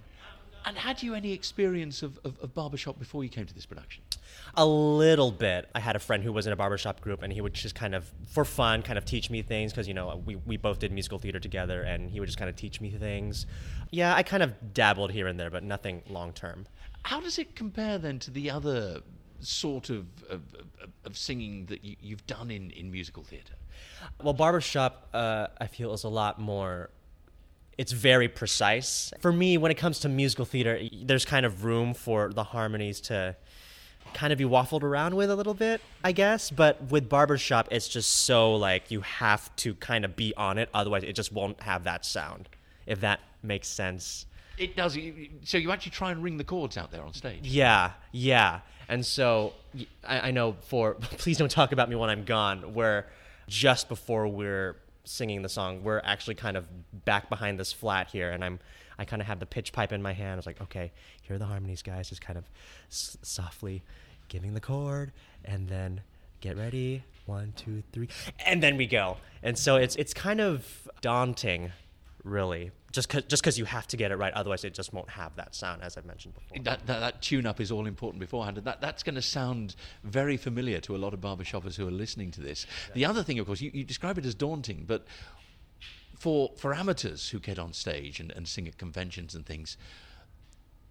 And 0.63 0.77
had 0.77 1.01
you 1.01 1.15
any 1.15 1.33
experience 1.33 2.03
of, 2.03 2.19
of, 2.23 2.39
of 2.39 2.53
barbershop 2.53 2.99
before 2.99 3.23
you 3.23 3.31
came 3.31 3.47
to 3.47 3.53
this 3.55 3.65
production? 3.65 4.03
A 4.55 4.65
little 4.65 5.31
bit. 5.31 5.69
I 5.73 5.79
had 5.79 5.95
a 5.95 5.99
friend 5.99 6.23
who 6.23 6.33
was 6.33 6.45
in 6.47 6.53
a 6.53 6.55
barbershop 6.55 7.01
group, 7.01 7.23
and 7.23 7.31
he 7.31 7.41
would 7.41 7.53
just 7.53 7.75
kind 7.75 7.95
of, 7.95 8.11
for 8.29 8.43
fun, 8.43 8.81
kind 8.81 8.97
of 8.97 9.05
teach 9.05 9.29
me 9.29 9.41
things 9.41 9.71
because, 9.71 9.87
you 9.87 9.93
know, 9.93 10.21
we, 10.25 10.35
we 10.35 10.57
both 10.57 10.79
did 10.79 10.91
musical 10.91 11.19
theater 11.19 11.39
together, 11.39 11.83
and 11.83 12.09
he 12.09 12.19
would 12.19 12.25
just 12.25 12.37
kind 12.37 12.49
of 12.49 12.55
teach 12.55 12.81
me 12.81 12.91
things. 12.91 13.45
Yeah, 13.91 14.15
I 14.15 14.23
kind 14.23 14.43
of 14.43 14.73
dabbled 14.73 15.11
here 15.11 15.27
and 15.27 15.39
there, 15.39 15.49
but 15.49 15.63
nothing 15.63 16.03
long 16.09 16.33
term. 16.33 16.65
How 17.03 17.19
does 17.21 17.39
it 17.39 17.55
compare 17.55 17.97
then 17.97 18.19
to 18.19 18.31
the 18.31 18.51
other 18.51 19.01
sort 19.39 19.89
of, 19.89 20.05
of, 20.29 20.41
of 21.05 21.17
singing 21.17 21.65
that 21.67 21.83
you, 21.83 21.95
you've 22.01 22.25
done 22.27 22.51
in, 22.51 22.71
in 22.71 22.91
musical 22.91 23.23
theater? 23.23 23.53
Well, 24.21 24.33
barbershop, 24.33 25.07
uh, 25.13 25.47
I 25.59 25.67
feel, 25.67 25.93
is 25.93 26.03
a 26.03 26.09
lot 26.09 26.39
more 26.39 26.89
it's 27.77 27.93
very 27.93 28.27
precise. 28.27 29.11
For 29.21 29.31
me, 29.31 29.57
when 29.57 29.71
it 29.71 29.77
comes 29.77 29.99
to 29.99 30.09
musical 30.09 30.45
theater, 30.45 30.79
there's 31.03 31.25
kind 31.25 31.47
of 31.47 31.63
room 31.63 31.95
for 31.95 32.31
the 32.31 32.43
harmonies 32.43 33.01
to 33.01 33.35
kind 34.13 34.33
of 34.33 34.39
be 34.39 34.45
waffled 34.45 34.83
around 34.83 35.15
with 35.15 35.29
a 35.29 35.35
little 35.35 35.53
bit, 35.53 35.81
I 36.03 36.11
guess. 36.11 36.51
But 36.51 36.91
with 36.91 37.09
barbershop, 37.09 37.67
it's 37.71 37.87
just 37.87 38.09
so 38.09 38.55
like 38.55 38.91
you 38.91 39.01
have 39.01 39.55
to 39.57 39.75
kind 39.75 40.05
of 40.05 40.15
be 40.15 40.33
on 40.35 40.57
it, 40.57 40.69
otherwise 40.73 41.03
it 41.03 41.13
just 41.13 41.31
won't 41.31 41.61
have 41.61 41.83
that 41.85 42.05
sound. 42.05 42.49
If 42.85 43.01
that 43.01 43.19
makes 43.43 43.67
sense. 43.67 44.25
It 44.57 44.75
does. 44.75 44.97
So 45.43 45.57
you 45.57 45.71
actually 45.71 45.91
try 45.91 46.11
and 46.11 46.21
ring 46.21 46.37
the 46.37 46.43
chords 46.43 46.77
out 46.77 46.91
there 46.91 47.03
on 47.03 47.13
stage. 47.13 47.39
Yeah, 47.43 47.91
yeah. 48.11 48.59
And 48.89 49.05
so 49.05 49.53
I, 50.07 50.27
I 50.27 50.31
know 50.31 50.55
for 50.61 50.93
please 51.17 51.37
don't 51.37 51.51
talk 51.51 51.71
about 51.71 51.89
me 51.89 51.95
when 51.95 52.09
I'm 52.09 52.25
gone. 52.25 52.73
Where 52.73 53.07
just 53.47 53.89
before 53.89 54.27
we're 54.27 54.77
singing 55.03 55.41
the 55.41 55.49
song, 55.49 55.83
we're 55.83 56.01
actually 56.03 56.35
kind 56.35 56.57
of 56.57 56.67
back 57.05 57.29
behind 57.29 57.59
this 57.59 57.73
flat 57.73 58.09
here, 58.11 58.31
and 58.31 58.43
I'm 58.43 58.59
I 59.01 59.05
kind 59.05 59.21
of 59.21 59.27
have 59.27 59.39
the 59.39 59.45
pitch 59.45 59.73
pipe 59.73 59.91
in 59.91 60.01
my 60.01 60.13
hand. 60.13 60.33
I 60.33 60.35
was 60.37 60.45
like, 60.45 60.61
okay, 60.61 60.91
here 61.23 61.35
are 61.35 61.39
the 61.39 61.45
harmonies, 61.45 61.81
guys. 61.81 62.09
Just 62.09 62.21
kind 62.21 62.37
of 62.37 62.45
s- 62.89 63.17
softly 63.21 63.81
giving 64.29 64.53
the 64.53 64.61
chord, 64.61 65.11
and 65.43 65.67
then 65.67 66.01
get 66.39 66.55
ready, 66.57 67.03
one, 67.25 67.53
two, 67.55 67.83
three, 67.91 68.07
and 68.45 68.61
then 68.63 68.77
we 68.77 68.87
go. 68.87 69.17
And 69.43 69.57
so 69.57 69.75
it's 69.75 69.95
it's 69.95 70.13
kind 70.13 70.39
of 70.39 70.87
daunting, 71.01 71.71
really, 72.23 72.71
just 72.91 73.09
cause, 73.09 73.23
just 73.27 73.41
because 73.43 73.57
you 73.57 73.65
have 73.65 73.87
to 73.87 73.97
get 73.97 74.11
it 74.11 74.17
right. 74.17 74.33
Otherwise, 74.33 74.63
it 74.63 74.73
just 74.73 74.93
won't 74.93 75.09
have 75.09 75.35
that 75.35 75.55
sound, 75.55 75.81
as 75.81 75.97
I've 75.97 76.05
mentioned 76.05 76.33
before. 76.35 76.63
That, 76.63 76.85
that, 76.87 76.99
that 76.99 77.21
tune 77.21 77.45
up 77.45 77.59
is 77.59 77.71
all 77.71 77.85
important 77.87 78.19
beforehand. 78.19 78.57
And 78.57 78.67
that, 78.67 78.81
that's 78.81 79.03
going 79.03 79.15
to 79.15 79.21
sound 79.21 79.75
very 80.03 80.37
familiar 80.37 80.79
to 80.81 80.95
a 80.95 80.99
lot 80.99 81.13
of 81.13 81.21
barbershoppers 81.21 81.75
who 81.75 81.87
are 81.87 81.91
listening 81.91 82.31
to 82.31 82.41
this. 82.41 82.65
Yeah. 82.89 82.93
The 82.93 83.05
other 83.05 83.23
thing, 83.23 83.39
of 83.39 83.47
course, 83.47 83.61
you, 83.61 83.71
you 83.73 83.83
describe 83.83 84.17
it 84.17 84.25
as 84.25 84.35
daunting, 84.35 84.83
but 84.87 85.05
for, 86.21 86.51
for 86.55 86.71
amateurs 86.71 87.29
who 87.29 87.39
get 87.39 87.57
on 87.57 87.73
stage 87.73 88.19
and, 88.19 88.31
and 88.33 88.47
sing 88.47 88.67
at 88.67 88.77
conventions 88.77 89.33
and 89.33 89.43
things, 89.43 89.75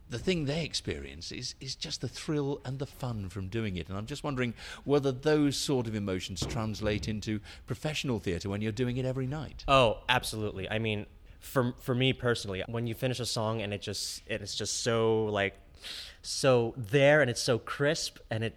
the 0.08 0.18
thing 0.18 0.46
they 0.46 0.64
experience 0.64 1.30
is, 1.30 1.54
is 1.60 1.76
just 1.76 2.00
the 2.00 2.08
thrill 2.08 2.60
and 2.64 2.80
the 2.80 2.86
fun 2.86 3.28
from 3.28 3.46
doing 3.46 3.76
it. 3.76 3.88
And 3.88 3.96
I'm 3.96 4.06
just 4.06 4.24
wondering 4.24 4.54
whether 4.82 5.12
those 5.12 5.56
sort 5.56 5.86
of 5.86 5.94
emotions 5.94 6.44
translate 6.44 7.06
into 7.06 7.38
professional 7.64 8.18
theatre 8.18 8.48
when 8.48 8.60
you're 8.60 8.72
doing 8.72 8.96
it 8.96 9.04
every 9.04 9.28
night. 9.28 9.64
Oh, 9.68 9.98
absolutely. 10.08 10.68
I 10.68 10.80
mean, 10.80 11.06
for 11.38 11.74
for 11.78 11.94
me 11.94 12.12
personally, 12.12 12.64
when 12.66 12.88
you 12.88 12.96
finish 12.96 13.20
a 13.20 13.24
song 13.24 13.62
and 13.62 13.72
it 13.72 13.82
just 13.82 14.22
it's 14.26 14.56
just 14.56 14.82
so 14.82 15.26
like 15.26 15.54
so 16.22 16.74
there 16.76 17.20
and 17.20 17.30
it's 17.30 17.40
so 17.40 17.56
crisp 17.56 18.18
and 18.32 18.42
it 18.42 18.56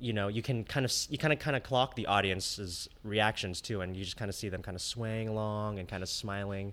you 0.00 0.12
know 0.12 0.28
you 0.28 0.42
can 0.42 0.64
kind 0.64 0.84
of 0.84 0.92
you 1.08 1.18
kind 1.18 1.32
of 1.32 1.38
kind 1.38 1.56
of 1.56 1.62
clock 1.62 1.94
the 1.94 2.06
audience's 2.06 2.88
reactions 3.02 3.60
too 3.60 3.80
and 3.80 3.96
you 3.96 4.04
just 4.04 4.16
kind 4.16 4.28
of 4.28 4.34
see 4.34 4.48
them 4.48 4.62
kind 4.62 4.74
of 4.74 4.82
swaying 4.82 5.28
along 5.28 5.78
and 5.78 5.88
kind 5.88 6.02
of 6.02 6.08
smiling. 6.08 6.72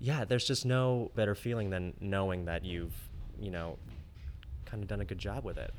Yeah 0.00 0.24
there's 0.24 0.46
just 0.46 0.64
no 0.64 1.10
better 1.14 1.34
feeling 1.34 1.70
than 1.70 1.94
knowing 2.00 2.44
that 2.46 2.64
you've 2.64 2.94
you 3.38 3.50
know 3.50 3.78
kind 4.64 4.82
of 4.82 4.88
done 4.88 5.00
a 5.00 5.04
good 5.04 5.18
job 5.18 5.44
with 5.44 5.58
it. 5.58 5.72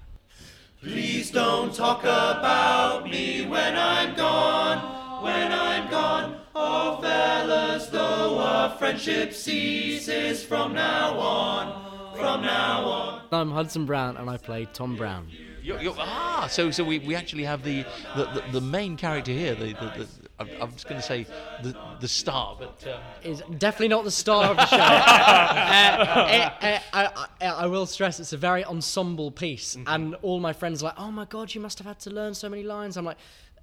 Please 0.81 1.31
don't 1.31 1.73
talk 1.73 2.01
about 2.03 3.09
me 3.09 3.45
when 3.45 3.75
i'm 3.75 4.15
gone. 4.15 5.23
When 5.23 5.51
i'm 5.51 5.89
gone 5.89 6.41
oh 6.55 7.01
fellas 7.01 7.87
though 7.87 8.37
our 8.37 8.69
friendship 8.77 9.33
ceases 9.33 10.43
from 10.43 10.73
now 10.73 11.17
on 11.17 12.15
from 12.15 12.41
now 12.41 12.83
on. 12.85 13.21
I'm 13.31 13.51
hudson 13.51 13.85
brown 13.85 14.17
and 14.17 14.29
i 14.29 14.37
play 14.37 14.67
tom 14.71 14.95
brown 14.95 15.27
you're, 15.65 15.81
you're, 15.81 15.95
ah, 15.97 16.47
so 16.49 16.69
so 16.71 16.83
we, 16.83 16.99
we 16.99 17.15
actually 17.15 17.43
have 17.43 17.63
the, 17.63 17.83
the, 18.15 18.25
the, 18.25 18.43
the 18.53 18.61
main 18.61 18.97
character 18.97 19.31
here. 19.31 19.55
The, 19.55 19.73
the, 19.73 20.07
I, 20.39 20.43
I 20.61 20.63
was 20.65 20.83
going 20.83 21.01
to 21.01 21.05
say 21.05 21.25
the 21.63 21.75
the 21.99 22.07
star, 22.07 22.55
but 22.59 22.85
um... 22.87 22.99
is 23.23 23.41
definitely 23.57 23.87
not 23.87 24.03
the 24.03 24.11
star 24.11 24.45
of 24.45 24.57
the 24.57 24.65
show. 24.65 24.77
uh, 24.79 26.27
it, 26.29 26.63
uh, 26.63 26.79
I, 26.93 27.27
I, 27.41 27.47
I, 27.47 27.65
will 27.67 27.85
stress 27.85 28.19
it's 28.19 28.33
a 28.33 28.37
very 28.37 28.63
ensemble 28.65 29.31
piece, 29.31 29.75
mm-hmm. 29.75 29.87
and 29.87 30.15
all 30.21 30.39
my 30.39 30.53
friends 30.53 30.83
are 30.83 30.87
like, 30.87 30.99
"Oh 30.99 31.11
my 31.11 31.25
god, 31.25 31.55
you 31.55 31.61
must 31.61 31.77
have 31.79 31.87
had 31.87 31.99
to 32.01 32.09
learn 32.09 32.33
so 32.33 32.49
many 32.49 32.63
lines." 32.63 32.97
I'm 32.97 33.05
like, 33.05 33.17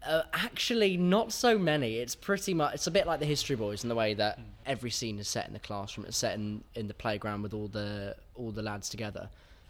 Uh, 0.04 0.22
actually, 0.32 0.96
not 0.96 1.32
so 1.32 1.56
many. 1.56 1.98
It's 1.98 2.16
pretty 2.16 2.54
much. 2.54 2.74
It's 2.74 2.86
a 2.88 2.90
bit 2.90 3.06
like 3.06 3.20
the 3.20 3.26
History 3.26 3.54
Boys 3.54 3.84
in 3.84 3.88
the 3.88 3.94
way 3.94 4.14
that 4.14 4.40
every 4.66 4.90
scene 4.90 5.18
is 5.18 5.28
set 5.28 5.46
in 5.46 5.52
the 5.52 5.60
classroom. 5.60 6.06
It's 6.06 6.16
set 6.16 6.34
in, 6.34 6.64
in 6.74 6.88
the 6.88 6.94
playground 6.94 7.42
with 7.42 7.54
all 7.54 7.68
the 7.68 8.16
all 8.34 8.50
the 8.50 8.62
lads 8.62 8.88
together, 8.88 9.28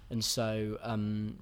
and 0.08 0.24
so 0.24 0.78
um, 0.82 1.36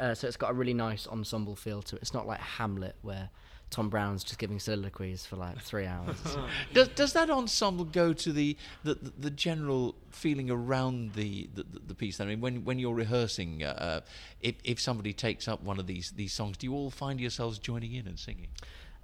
uh, 0.00 0.14
so 0.14 0.26
it's 0.26 0.36
got 0.36 0.50
a 0.50 0.54
really 0.54 0.74
nice 0.74 1.06
ensemble 1.06 1.56
feel 1.56 1.82
to 1.82 1.96
it. 1.96 2.02
It's 2.02 2.14
not 2.14 2.26
like 2.26 2.40
Hamlet 2.40 2.96
where 3.02 3.30
Tom 3.70 3.90
Brown's 3.90 4.24
just 4.24 4.38
giving 4.38 4.58
soliloquies 4.58 5.26
for 5.26 5.36
like 5.36 5.60
three 5.60 5.86
hours. 5.86 6.16
Does, 6.72 6.88
does 6.88 7.12
that 7.12 7.28
ensemble 7.28 7.84
go 7.84 8.12
to 8.14 8.32
the, 8.32 8.56
the, 8.82 8.94
the, 8.94 9.12
the 9.18 9.30
general 9.30 9.94
feeling 10.10 10.50
around 10.50 11.12
the, 11.12 11.48
the, 11.54 11.64
the 11.86 11.94
piece? 11.94 12.20
I 12.20 12.24
mean, 12.24 12.40
when, 12.40 12.64
when 12.64 12.78
you're 12.78 12.94
rehearsing, 12.94 13.62
uh, 13.64 14.00
if, 14.40 14.54
if 14.64 14.80
somebody 14.80 15.12
takes 15.12 15.48
up 15.48 15.62
one 15.62 15.78
of 15.78 15.86
these, 15.86 16.12
these 16.12 16.32
songs, 16.32 16.56
do 16.56 16.66
you 16.66 16.72
all 16.72 16.90
find 16.90 17.20
yourselves 17.20 17.58
joining 17.58 17.92
in 17.92 18.06
and 18.06 18.18
singing? 18.18 18.48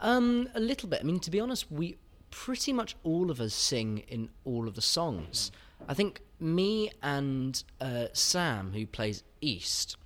Um, 0.01 0.49
a 0.55 0.61
little 0.61 0.89
bit. 0.89 1.01
I 1.01 1.05
mean, 1.05 1.21
to 1.21 1.31
be 1.31 1.41
honest, 1.41 1.71
we 1.71 1.97
pretty 2.31 2.73
much 2.73 2.97
all 3.05 3.31
of 3.31 3.41
us 3.41 3.55
sing 3.55 3.99
in 4.09 4.29
all 4.45 4.67
of 4.67 4.75
the 4.75 4.83
songs. 4.83 5.53
I 5.89 5.95
think 5.95 6.23
me 6.41 6.91
and 7.03 7.63
uh, 7.81 8.07
Sam, 8.13 8.73
who 8.73 8.87
plays 8.87 9.23
East, 9.41 9.97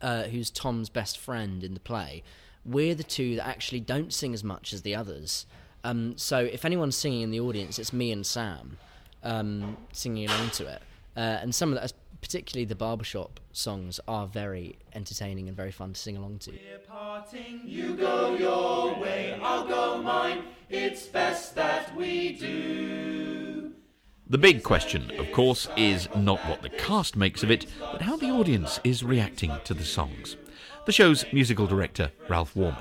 uh, 0.00 0.24
who's 0.24 0.50
Tom's 0.50 0.88
best 0.88 1.18
friend 1.18 1.62
in 1.62 1.74
the 1.74 1.80
play, 1.80 2.22
we're 2.64 2.94
the 2.94 3.04
two 3.04 3.36
that 3.36 3.46
actually 3.46 3.80
don't 3.80 4.12
sing 4.12 4.34
as 4.34 4.44
much 4.44 4.72
as 4.72 4.82
the 4.82 4.94
others. 4.94 5.46
Um, 5.82 6.16
so 6.16 6.38
if 6.38 6.64
anyone's 6.64 6.96
singing 6.96 7.22
in 7.22 7.30
the 7.30 7.40
audience, 7.40 7.78
it's 7.78 7.92
me 7.92 8.12
and 8.12 8.24
Sam 8.24 8.78
um, 9.22 9.76
singing 9.92 10.28
along 10.28 10.50
to 10.50 10.66
it. 10.66 10.82
Uh, 11.16 11.20
and 11.20 11.54
some 11.54 11.72
of 11.72 11.80
that, 11.80 11.92
particularly 12.20 12.66
the 12.66 12.74
barbershop 12.74 13.40
songs, 13.52 13.98
are 14.06 14.26
very 14.26 14.78
entertaining 14.94 15.48
and 15.48 15.56
very 15.56 15.72
fun 15.72 15.92
to 15.94 16.00
sing 16.00 16.16
along 16.16 16.38
to. 16.40 16.52
Parting, 16.86 17.62
you 17.64 17.94
go 17.94 18.34
your 18.34 19.00
way, 19.00 19.38
I'll 19.42 19.66
go 19.66 20.02
mine. 20.02 20.42
It's 20.68 21.06
best 21.06 21.54
that 21.54 21.94
we 21.96 22.32
do. 22.32 22.99
The 24.30 24.38
big 24.38 24.62
question, 24.62 25.10
of 25.18 25.32
course, 25.32 25.66
is 25.76 26.08
not 26.14 26.38
what 26.48 26.62
the 26.62 26.68
cast 26.68 27.16
makes 27.16 27.42
of 27.42 27.50
it, 27.50 27.66
but 27.80 28.00
how 28.00 28.16
the 28.16 28.30
audience 28.30 28.78
is 28.84 29.02
reacting 29.02 29.50
to 29.64 29.74
the 29.74 29.84
songs. 29.84 30.36
The 30.86 30.92
show's 30.92 31.24
musical 31.32 31.66
director, 31.66 32.12
Ralph 32.28 32.54
Warman. 32.54 32.78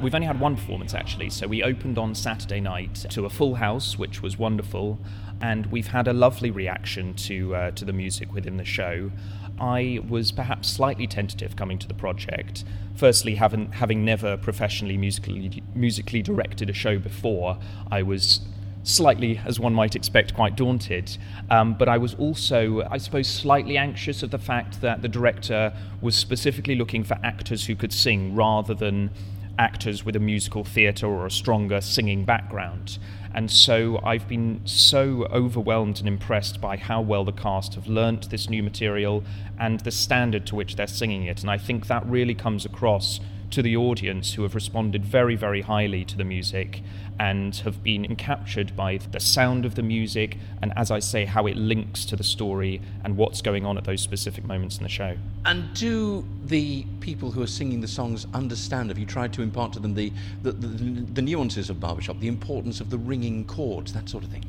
We've 0.00 0.14
only 0.14 0.28
had 0.28 0.38
one 0.38 0.54
performance 0.54 0.94
actually, 0.94 1.30
so 1.30 1.48
we 1.48 1.64
opened 1.64 1.98
on 1.98 2.14
Saturday 2.14 2.60
night 2.60 2.94
to 3.10 3.26
a 3.26 3.28
full 3.28 3.56
house, 3.56 3.98
which 3.98 4.22
was 4.22 4.38
wonderful, 4.38 5.00
and 5.40 5.66
we've 5.66 5.88
had 5.88 6.06
a 6.06 6.12
lovely 6.12 6.52
reaction 6.52 7.14
to 7.14 7.56
uh, 7.56 7.70
to 7.72 7.84
the 7.84 7.92
music 7.92 8.32
within 8.32 8.56
the 8.56 8.64
show. 8.64 9.10
I 9.58 9.98
was 10.08 10.30
perhaps 10.30 10.68
slightly 10.68 11.08
tentative 11.08 11.56
coming 11.56 11.78
to 11.80 11.88
the 11.88 11.94
project. 11.94 12.62
Firstly, 12.94 13.34
having 13.34 13.72
having 13.72 14.04
never 14.04 14.36
professionally 14.36 14.96
musically 14.96 15.60
musically 15.74 16.22
directed 16.22 16.70
a 16.70 16.72
show 16.72 17.00
before, 17.00 17.58
I 17.90 18.04
was 18.04 18.42
slightly, 18.84 19.40
as 19.44 19.58
one 19.58 19.74
might 19.74 19.96
expect, 19.96 20.34
quite 20.34 20.56
daunted. 20.56 21.16
Um, 21.50 21.74
but 21.74 21.88
I 21.88 21.98
was 21.98 22.14
also, 22.14 22.82
I 22.90 22.98
suppose, 22.98 23.26
slightly 23.26 23.76
anxious 23.76 24.22
of 24.22 24.30
the 24.30 24.38
fact 24.38 24.80
that 24.82 25.02
the 25.02 25.08
director 25.08 25.72
was 26.00 26.14
specifically 26.14 26.76
looking 26.76 27.02
for 27.02 27.18
actors 27.24 27.66
who 27.66 27.74
could 27.74 27.92
sing 27.92 28.34
rather 28.36 28.74
than 28.74 29.10
actors 29.58 30.04
with 30.04 30.16
a 30.16 30.20
musical 30.20 30.64
theatre 30.64 31.06
or 31.06 31.26
a 31.26 31.30
stronger 31.30 31.80
singing 31.80 32.24
background. 32.24 32.98
And 33.34 33.50
so 33.50 34.00
I've 34.04 34.28
been 34.28 34.60
so 34.64 35.26
overwhelmed 35.32 35.98
and 35.98 36.06
impressed 36.06 36.60
by 36.60 36.76
how 36.76 37.00
well 37.00 37.24
the 37.24 37.32
cast 37.32 37.74
have 37.74 37.88
learnt 37.88 38.30
this 38.30 38.48
new 38.48 38.62
material 38.62 39.24
and 39.58 39.80
the 39.80 39.90
standard 39.90 40.46
to 40.46 40.54
which 40.54 40.76
they're 40.76 40.86
singing 40.86 41.24
it. 41.24 41.40
And 41.40 41.50
I 41.50 41.58
think 41.58 41.88
that 41.88 42.06
really 42.06 42.34
comes 42.34 42.64
across 42.64 43.18
to 43.54 43.62
the 43.62 43.76
audience 43.76 44.34
who 44.34 44.42
have 44.42 44.56
responded 44.56 45.04
very, 45.04 45.36
very 45.36 45.60
highly 45.60 46.04
to 46.04 46.16
the 46.16 46.24
music 46.24 46.82
and 47.20 47.54
have 47.54 47.84
been 47.84 48.16
captured 48.16 48.74
by 48.74 48.98
the 49.12 49.20
sound 49.20 49.64
of 49.64 49.76
the 49.76 49.82
music 49.82 50.36
and, 50.60 50.72
as 50.76 50.90
I 50.90 50.98
say, 50.98 51.24
how 51.24 51.46
it 51.46 51.56
links 51.56 52.04
to 52.06 52.16
the 52.16 52.24
story 52.24 52.82
and 53.04 53.16
what's 53.16 53.40
going 53.40 53.64
on 53.64 53.78
at 53.78 53.84
those 53.84 54.00
specific 54.00 54.44
moments 54.44 54.78
in 54.78 54.82
the 54.82 54.88
show. 54.88 55.16
And 55.44 55.72
do 55.72 56.24
the 56.46 56.84
people 56.98 57.30
who 57.30 57.42
are 57.42 57.46
singing 57.46 57.80
the 57.80 57.86
songs 57.86 58.26
understand? 58.34 58.90
Have 58.90 58.98
you 58.98 59.06
tried 59.06 59.32
to 59.34 59.42
impart 59.42 59.72
to 59.74 59.78
them 59.78 59.94
the, 59.94 60.12
the, 60.42 60.50
the, 60.50 60.66
the 61.12 61.22
nuances 61.22 61.70
of 61.70 61.78
barbershop, 61.78 62.18
the 62.18 62.26
importance 62.26 62.80
of 62.80 62.90
the 62.90 62.98
ringing 62.98 63.44
chords, 63.44 63.92
that 63.92 64.08
sort 64.08 64.24
of 64.24 64.30
thing? 64.30 64.44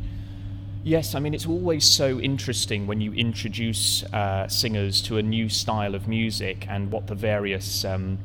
Yes, 0.84 1.14
I 1.14 1.20
mean, 1.20 1.36
it's 1.36 1.46
always 1.46 1.86
so 1.86 2.20
interesting 2.20 2.88
when 2.88 3.02
you 3.02 3.14
introduce 3.14 4.04
uh, 4.06 4.48
singers 4.48 5.00
to 5.04 5.20
a 5.20 5.22
new 5.22 5.48
style 5.48 5.94
of 5.94 6.08
music 6.08 6.66
and 6.68 6.92
what 6.92 7.06
the 7.06 7.16
various. 7.16 7.86
Um, 7.86 8.18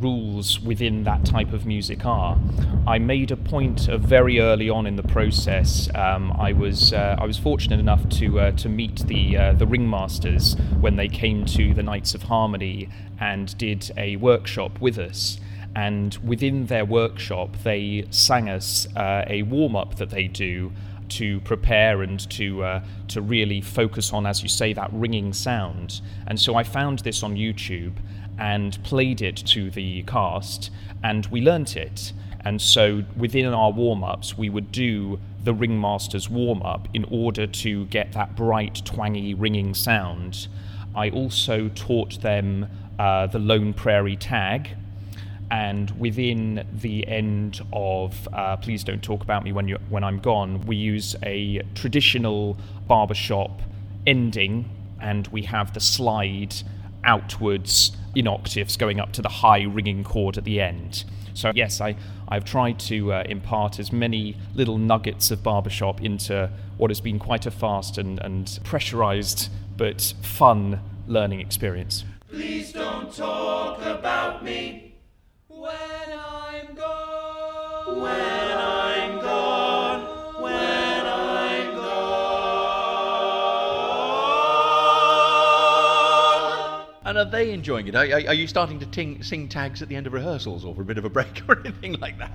rules 0.00 0.60
within 0.60 1.04
that 1.04 1.24
type 1.24 1.52
of 1.52 1.66
music 1.66 2.04
are. 2.04 2.38
I 2.86 2.98
made 2.98 3.30
a 3.30 3.36
point 3.36 3.88
of 3.88 4.02
very 4.02 4.40
early 4.40 4.68
on 4.68 4.86
in 4.86 4.96
the 4.96 5.02
process. 5.02 5.88
Um, 5.94 6.32
I 6.32 6.52
was 6.52 6.92
uh, 6.92 7.16
I 7.18 7.26
was 7.26 7.38
fortunate 7.38 7.80
enough 7.80 8.08
to 8.20 8.40
uh, 8.40 8.50
to 8.52 8.68
meet 8.68 9.06
the 9.06 9.36
uh, 9.36 9.52
the 9.52 9.66
ringmasters 9.66 10.58
when 10.80 10.96
they 10.96 11.08
came 11.08 11.44
to 11.46 11.74
the 11.74 11.82
Knights 11.82 12.14
of 12.14 12.24
Harmony 12.24 12.88
and 13.20 13.56
did 13.58 13.90
a 13.96 14.16
workshop 14.16 14.80
with 14.80 14.98
us. 14.98 15.38
And 15.76 16.16
within 16.22 16.66
their 16.66 16.84
workshop, 16.84 17.56
they 17.64 18.06
sang 18.10 18.48
us 18.48 18.86
uh, 18.94 19.24
a 19.26 19.42
warm 19.42 19.74
up 19.74 19.96
that 19.96 20.10
they 20.10 20.28
do 20.28 20.72
to 21.08 21.40
prepare 21.40 22.02
and 22.02 22.18
to 22.30 22.62
uh, 22.62 22.84
to 23.08 23.20
really 23.20 23.60
focus 23.60 24.12
on, 24.12 24.26
as 24.26 24.42
you 24.42 24.48
say, 24.48 24.72
that 24.72 24.90
ringing 24.92 25.32
sound. 25.32 26.00
And 26.26 26.40
so 26.40 26.54
I 26.54 26.64
found 26.64 27.00
this 27.00 27.22
on 27.22 27.34
YouTube 27.34 27.94
and 28.38 28.82
played 28.82 29.22
it 29.22 29.36
to 29.36 29.70
the 29.70 30.02
cast, 30.04 30.70
and 31.02 31.26
we 31.26 31.40
learnt 31.40 31.76
it. 31.76 32.12
And 32.44 32.60
so 32.60 33.04
within 33.16 33.46
our 33.46 33.70
warm 33.70 34.04
ups, 34.04 34.36
we 34.36 34.50
would 34.50 34.70
do 34.70 35.18
the 35.42 35.54
ringmaster's 35.54 36.28
warm 36.28 36.62
up 36.62 36.88
in 36.94 37.04
order 37.10 37.46
to 37.46 37.86
get 37.86 38.12
that 38.12 38.36
bright, 38.36 38.82
twangy, 38.84 39.34
ringing 39.34 39.74
sound. 39.74 40.48
I 40.94 41.10
also 41.10 41.68
taught 41.74 42.20
them 42.20 42.68
uh, 42.98 43.26
the 43.26 43.38
Lone 43.38 43.72
Prairie 43.72 44.16
tag. 44.16 44.70
And 45.50 45.90
within 46.00 46.66
the 46.72 47.06
end 47.06 47.60
of 47.72 48.28
uh, 48.32 48.56
Please 48.56 48.82
Don't 48.82 49.02
Talk 49.02 49.22
About 49.22 49.44
Me 49.44 49.52
When, 49.52 49.68
you 49.68 49.78
when 49.88 50.02
I'm 50.02 50.18
Gone, 50.18 50.62
we 50.62 50.76
use 50.76 51.14
a 51.22 51.60
traditional 51.74 52.56
barbershop 52.88 53.60
ending 54.06 54.68
and 55.00 55.26
we 55.28 55.42
have 55.42 55.74
the 55.74 55.80
slide 55.80 56.54
outwards 57.04 57.92
in 58.14 58.26
octaves 58.26 58.76
going 58.76 59.00
up 59.00 59.12
to 59.12 59.22
the 59.22 59.28
high 59.28 59.62
ringing 59.62 60.04
chord 60.04 60.38
at 60.38 60.44
the 60.44 60.60
end. 60.60 61.04
So, 61.34 61.50
yes, 61.54 61.80
I, 61.80 61.96
I've 62.28 62.44
tried 62.44 62.78
to 62.80 63.12
uh, 63.12 63.24
impart 63.28 63.78
as 63.80 63.92
many 63.92 64.36
little 64.54 64.78
nuggets 64.78 65.30
of 65.30 65.42
barbershop 65.42 66.00
into 66.00 66.50
what 66.76 66.90
has 66.90 67.00
been 67.00 67.18
quite 67.18 67.44
a 67.46 67.50
fast 67.50 67.98
and, 67.98 68.20
and 68.20 68.58
pressurized 68.62 69.50
but 69.76 70.14
fun 70.22 70.80
learning 71.08 71.40
experience. 71.40 72.04
Please 72.28 72.72
don't 72.72 73.12
talk 73.12 73.80
about 73.84 74.44
me 74.44 74.94
when 75.48 75.74
I'm 76.12 76.74
gone. 76.74 78.00
When 78.00 78.43
And 87.14 87.28
are 87.28 87.30
they 87.30 87.52
enjoying 87.52 87.86
it? 87.86 87.94
Are, 87.94 88.00
are 88.00 88.34
you 88.34 88.48
starting 88.48 88.80
to 88.80 88.86
ting, 88.86 89.22
sing 89.22 89.48
tags 89.48 89.80
at 89.82 89.88
the 89.88 89.94
end 89.94 90.08
of 90.08 90.12
rehearsals 90.12 90.64
or 90.64 90.74
for 90.74 90.82
a 90.82 90.84
bit 90.84 90.98
of 90.98 91.04
a 91.04 91.08
break 91.08 91.42
or 91.48 91.60
anything 91.60 91.92
like 92.00 92.18
that? 92.18 92.32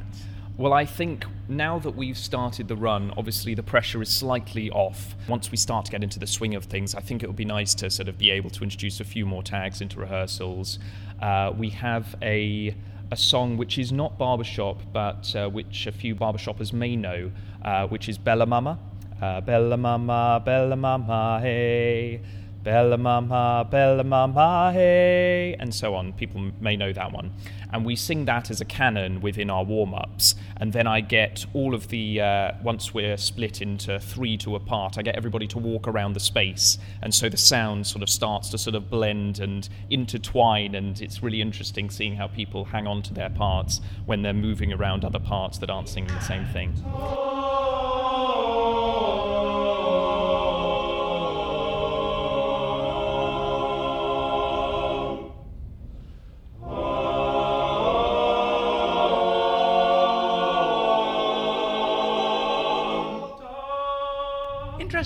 Well, 0.55 0.71
I 0.71 0.85
think 0.85 1.25
now 1.49 1.79
that 1.79 1.97
we've 1.97 2.17
started 2.17 2.69
the 2.69 2.77
run, 2.77 3.11
obviously 3.17 3.53
the 3.55 3.61
pressure 3.61 4.01
is 4.01 4.07
slightly 4.07 4.71
off. 4.71 5.15
Once 5.27 5.51
we 5.51 5.57
start 5.57 5.83
to 5.87 5.91
get 5.91 6.01
into 6.01 6.17
the 6.17 6.27
swing 6.27 6.55
of 6.55 6.63
things, 6.63 6.95
I 6.95 7.01
think 7.01 7.23
it 7.23 7.27
would 7.27 7.35
be 7.35 7.43
nice 7.43 7.75
to 7.75 7.89
sort 7.89 8.07
of 8.07 8.17
be 8.17 8.29
able 8.29 8.49
to 8.51 8.63
introduce 8.63 9.01
a 9.01 9.03
few 9.03 9.25
more 9.25 9.43
tags 9.43 9.81
into 9.81 9.99
rehearsals. 9.99 10.79
Uh, 11.21 11.51
we 11.57 11.71
have 11.71 12.15
a 12.21 12.73
a 13.11 13.17
song 13.17 13.57
which 13.57 13.77
is 13.77 13.91
not 13.91 14.17
barbershop, 14.17 14.81
but 14.93 15.35
uh, 15.35 15.49
which 15.49 15.87
a 15.87 15.91
few 15.91 16.15
barbershoppers 16.15 16.71
may 16.71 16.95
know, 16.95 17.31
uh, 17.65 17.85
which 17.87 18.07
is 18.07 18.17
Bella 18.17 18.45
Mama. 18.45 18.79
Uh, 19.21 19.41
Bella 19.41 19.75
Mama, 19.75 20.41
Bella 20.45 20.77
Mama, 20.77 21.39
hey. 21.41 22.21
Bella 22.63 22.97
Mama, 22.97 23.67
Bella 23.69 24.03
Mama, 24.03 24.71
hey. 24.73 25.55
And 25.59 25.73
so 25.73 25.95
on. 25.95 26.13
People 26.13 26.51
may 26.59 26.75
know 26.75 26.91
that 26.91 27.11
one. 27.11 27.33
And 27.71 27.85
we 27.85 27.95
sing 27.95 28.25
that 28.25 28.49
as 28.49 28.59
a 28.59 28.65
canon 28.65 29.21
within 29.21 29.49
our 29.49 29.63
warm 29.63 29.93
ups. 29.93 30.35
And 30.57 30.73
then 30.73 30.87
I 30.87 31.01
get 31.01 31.45
all 31.53 31.73
of 31.73 31.87
the, 31.87 32.19
uh, 32.19 32.51
once 32.63 32.93
we're 32.93 33.15
split 33.17 33.61
into 33.61 33.99
three 33.99 34.37
to 34.37 34.55
a 34.55 34.59
part, 34.59 34.97
I 34.97 35.03
get 35.03 35.15
everybody 35.15 35.47
to 35.47 35.57
walk 35.57 35.87
around 35.87 36.13
the 36.13 36.19
space. 36.19 36.77
And 37.01 37.13
so 37.13 37.29
the 37.29 37.37
sound 37.37 37.87
sort 37.87 38.03
of 38.03 38.09
starts 38.09 38.49
to 38.49 38.57
sort 38.57 38.75
of 38.75 38.89
blend 38.89 39.39
and 39.39 39.69
intertwine. 39.89 40.75
And 40.75 40.99
it's 41.01 41.23
really 41.23 41.41
interesting 41.41 41.89
seeing 41.89 42.15
how 42.15 42.27
people 42.27 42.65
hang 42.65 42.87
on 42.87 43.01
to 43.03 43.13
their 43.13 43.29
parts 43.29 43.81
when 44.05 44.21
they're 44.21 44.33
moving 44.33 44.73
around 44.73 45.05
other 45.05 45.19
parts 45.19 45.59
that 45.59 45.69
aren't 45.69 45.89
singing 45.89 46.13
the 46.13 46.19
same 46.19 46.45
thing. 46.47 46.73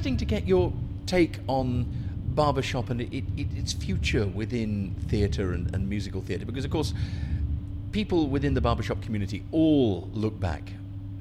Interesting 0.06 0.18
to 0.18 0.26
get 0.26 0.46
your 0.46 0.74
take 1.06 1.39
on 1.48 1.86
barbershop 2.36 2.89
and 2.89 3.00
it, 3.00 3.24
it, 3.38 3.48
its 3.56 3.72
future 3.72 4.26
within 4.28 4.94
theatre 5.08 5.54
and, 5.54 5.74
and 5.74 5.88
musical 5.88 6.22
theatre, 6.22 6.46
because 6.46 6.66
of 6.66 6.72
course, 6.72 6.94
people 7.94 8.28
within 8.28 8.54
the 8.54 8.60
barbershop 8.60 9.02
community 9.02 9.44
all 9.54 10.10
look 10.13 10.38
back 10.42 10.74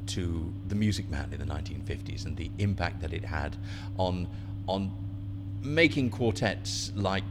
to 0.07 0.53
the 0.66 0.75
Music 0.75 1.09
Man 1.09 1.33
in 1.33 1.38
the 1.38 1.45
1950s 1.45 2.27
and 2.27 2.37
the 2.37 2.51
impact 2.59 3.01
that 3.03 3.12
it 3.12 3.25
had 3.25 3.57
on 3.99 4.27
on 4.66 4.90
making 5.62 6.11
quartets 6.11 6.90
like 6.97 7.25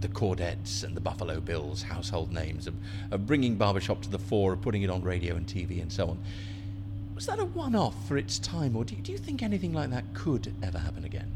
the 0.00 0.08
Chordettes 0.08 0.82
and 0.82 0.96
the 0.96 1.00
Buffalo 1.00 1.40
Bills, 1.40 1.82
household 1.82 2.32
names, 2.32 2.66
of, 2.66 2.74
of 3.10 3.26
bringing 3.26 3.56
barbershop 3.56 4.00
to 4.02 4.10
the 4.10 4.18
fore, 4.18 4.54
of 4.54 4.62
putting 4.62 4.82
it 4.82 4.88
on 4.88 5.02
radio 5.02 5.36
and 5.36 5.46
TV 5.46 5.82
and 5.82 5.92
so 5.92 6.08
on. 6.08 6.18
Was 7.16 7.24
that 7.26 7.38
a 7.38 7.46
one 7.46 7.74
off 7.74 7.94
for 8.06 8.18
its 8.18 8.38
time, 8.38 8.76
or 8.76 8.84
do 8.84 8.94
you, 8.94 9.00
do 9.00 9.10
you 9.10 9.16
think 9.16 9.42
anything 9.42 9.72
like 9.72 9.88
that 9.88 10.04
could 10.12 10.52
ever 10.62 10.78
happen 10.78 11.02
again? 11.02 11.32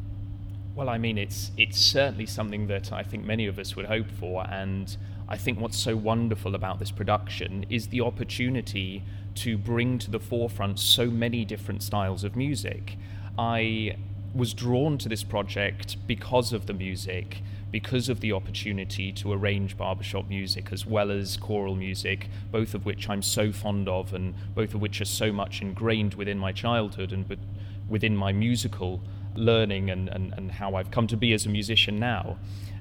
Well, 0.75 0.91
I 0.91 0.99
mean, 0.99 1.17
it's 1.17 1.53
it's 1.57 1.79
certainly 1.81 2.27
something 2.27 2.67
that 2.67 2.93
I 2.93 3.03
think 3.03 3.25
many 3.25 3.47
of 3.47 3.59
us 3.59 3.75
would 3.77 3.87
hope 3.87 4.11
for, 4.11 4.47
and 4.47 4.95
I 5.27 5.39
think 5.39 5.59
what's 5.59 5.79
so 5.79 5.97
wonderful 5.97 6.55
about 6.55 6.81
this 6.81 6.91
production 6.91 7.65
is 7.71 7.89
the 7.89 8.03
opportunity 8.03 9.03
to 9.37 9.57
bring 9.57 9.99
to 10.01 10.11
the 10.11 10.21
forefront 10.21 10.79
so 10.79 11.07
many 11.07 11.47
different 11.47 11.83
styles 11.83 12.25
of 12.25 12.37
music. 12.37 12.99
I 13.39 13.97
was 14.35 14.53
drawn 14.53 14.99
to 14.99 15.09
this 15.09 15.25
project 15.25 15.97
because 16.07 16.53
of 16.53 16.67
the 16.67 16.75
music, 16.75 17.43
because 17.71 18.09
of 18.09 18.21
the 18.21 18.33
opportunity 18.33 19.13
to 19.13 19.33
arrange 19.33 19.77
barbershop 19.77 20.29
music 20.29 20.73
as 20.73 20.85
well 20.85 21.11
as 21.11 21.37
choral 21.37 21.75
music, 21.75 22.29
both 22.51 22.75
of 22.75 22.85
which 22.85 23.09
I'm 23.09 23.23
so 23.23 23.53
fond 23.53 23.89
of 23.89 24.13
and 24.13 24.35
both 24.55 24.75
of 24.75 24.81
which 24.81 25.01
are 25.01 25.07
so 25.07 25.33
much 25.33 25.63
ingrained 25.63 26.15
within 26.15 26.39
my 26.39 26.53
childhood 26.53 27.13
and 27.13 27.25
within 27.89 28.17
my 28.17 28.33
musical 28.33 29.01
learning 29.35 29.91
and, 29.91 30.09
and, 30.09 30.33
and 30.35 30.53
how 30.53 30.75
I've 30.75 30.91
come 30.91 31.07
to 31.09 31.17
be 31.17 31.33
as 31.33 31.47
a 31.47 31.49
musician 31.49 31.99
now. 31.99 32.39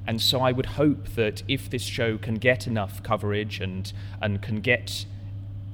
And 0.08 0.21
so 0.21 0.41
I 0.41 0.52
would 0.52 0.65
hope 0.65 1.10
that 1.10 1.43
if 1.47 1.69
this 1.69 1.84
show 1.84 2.17
can 2.17 2.36
get 2.36 2.65
enough 2.65 3.04
coverage 3.04 3.60
and, 3.60 3.91
and 4.21 4.41
can 4.41 4.62
get 4.62 5.06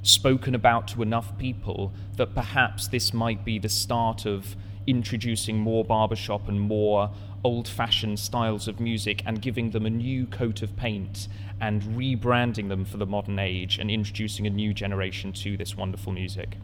spoken 0.03 0.53
about 0.53 0.87
to 0.89 1.01
enough 1.01 1.37
people, 1.37 1.93
that 2.17 2.35
perhaps 2.35 2.87
this 2.87 3.13
might 3.13 3.45
be 3.45 3.59
the 3.59 3.69
start 3.69 4.25
of 4.25 4.55
introducing 4.87 5.57
more 5.57 5.83
barbershop 5.83 6.47
and 6.47 6.59
more 6.61 7.11
old 7.45 7.67
fashioned 7.67 8.17
styles 8.17 8.67
of 8.67 8.79
music 8.79 9.21
and 9.23 9.39
giving 9.39 9.69
them 9.69 9.85
a 9.85 9.89
new 9.89 10.25
coat 10.25 10.63
of 10.63 10.75
paint 10.75 11.27
and 11.61 11.83
rebranding 11.83 12.69
them 12.69 12.83
for 12.83 12.97
the 12.97 13.05
modern 13.05 13.37
age 13.37 13.77
and 13.77 13.91
introducing 13.91 14.47
a 14.47 14.49
new 14.49 14.73
generation 14.73 15.31
to 15.31 15.55
this 15.55 15.77
wonderful 15.77 16.11
music. 16.11 16.57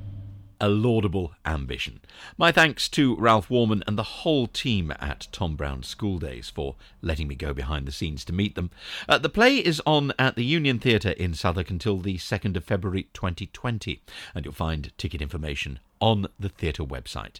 A 0.59 0.67
laudable 0.67 1.33
ambition. 1.45 2.01
My 2.35 2.51
thanks 2.51 2.89
to 2.89 3.15
Ralph 3.17 3.47
Warman 3.47 3.83
and 3.85 3.95
the 3.95 4.23
whole 4.23 4.47
team 4.47 4.91
at 4.99 5.27
Tom 5.31 5.55
Brown 5.55 5.83
School 5.83 6.17
Days 6.17 6.49
for 6.49 6.75
letting 7.03 7.27
me 7.27 7.35
go 7.35 7.53
behind 7.53 7.87
the 7.87 7.91
scenes 7.91 8.25
to 8.25 8.33
meet 8.33 8.55
them. 8.55 8.71
Uh, 9.07 9.19
the 9.19 9.29
play 9.29 9.57
is 9.57 9.83
on 9.85 10.11
at 10.17 10.35
the 10.35 10.43
Union 10.43 10.79
Theatre 10.79 11.11
in 11.11 11.35
Southwark 11.35 11.69
until 11.69 11.99
the 11.99 12.17
2nd 12.17 12.57
of 12.57 12.65
February 12.65 13.07
2020, 13.13 14.01
and 14.33 14.45
you'll 14.45 14.53
find 14.55 14.91
ticket 14.97 15.21
information 15.21 15.77
on 15.99 16.25
the 16.39 16.49
theatre 16.49 16.83
website. 16.83 17.39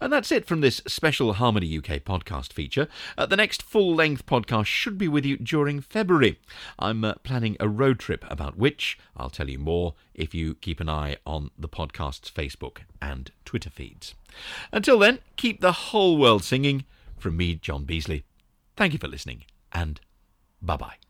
And 0.00 0.12
that's 0.12 0.32
it 0.32 0.46
from 0.46 0.60
this 0.60 0.82
special 0.86 1.34
Harmony 1.34 1.76
UK 1.76 2.00
podcast 2.04 2.52
feature. 2.52 2.88
Uh, 3.16 3.26
the 3.26 3.36
next 3.36 3.62
full 3.62 3.94
length 3.94 4.26
podcast 4.26 4.66
should 4.66 4.98
be 4.98 5.08
with 5.08 5.24
you 5.24 5.36
during 5.36 5.80
February. 5.80 6.38
I'm 6.78 7.04
uh, 7.04 7.14
planning 7.22 7.56
a 7.60 7.68
road 7.68 7.98
trip 7.98 8.24
about 8.28 8.56
which 8.56 8.98
I'll 9.16 9.30
tell 9.30 9.48
you 9.48 9.58
more 9.58 9.94
if 10.14 10.34
you 10.34 10.54
keep 10.54 10.80
an 10.80 10.88
eye 10.88 11.16
on 11.26 11.50
the 11.58 11.68
podcast's 11.68 12.30
Facebook 12.30 12.78
and 13.00 13.30
Twitter 13.44 13.70
feeds. 13.70 14.14
Until 14.72 14.98
then, 14.98 15.20
keep 15.36 15.60
the 15.60 15.72
whole 15.72 16.16
world 16.16 16.44
singing. 16.44 16.84
From 17.18 17.36
me, 17.36 17.56
John 17.56 17.84
Beasley. 17.84 18.24
Thank 18.76 18.92
you 18.92 18.98
for 18.98 19.08
listening, 19.08 19.44
and 19.72 20.00
bye 20.62 20.76
bye. 20.76 21.07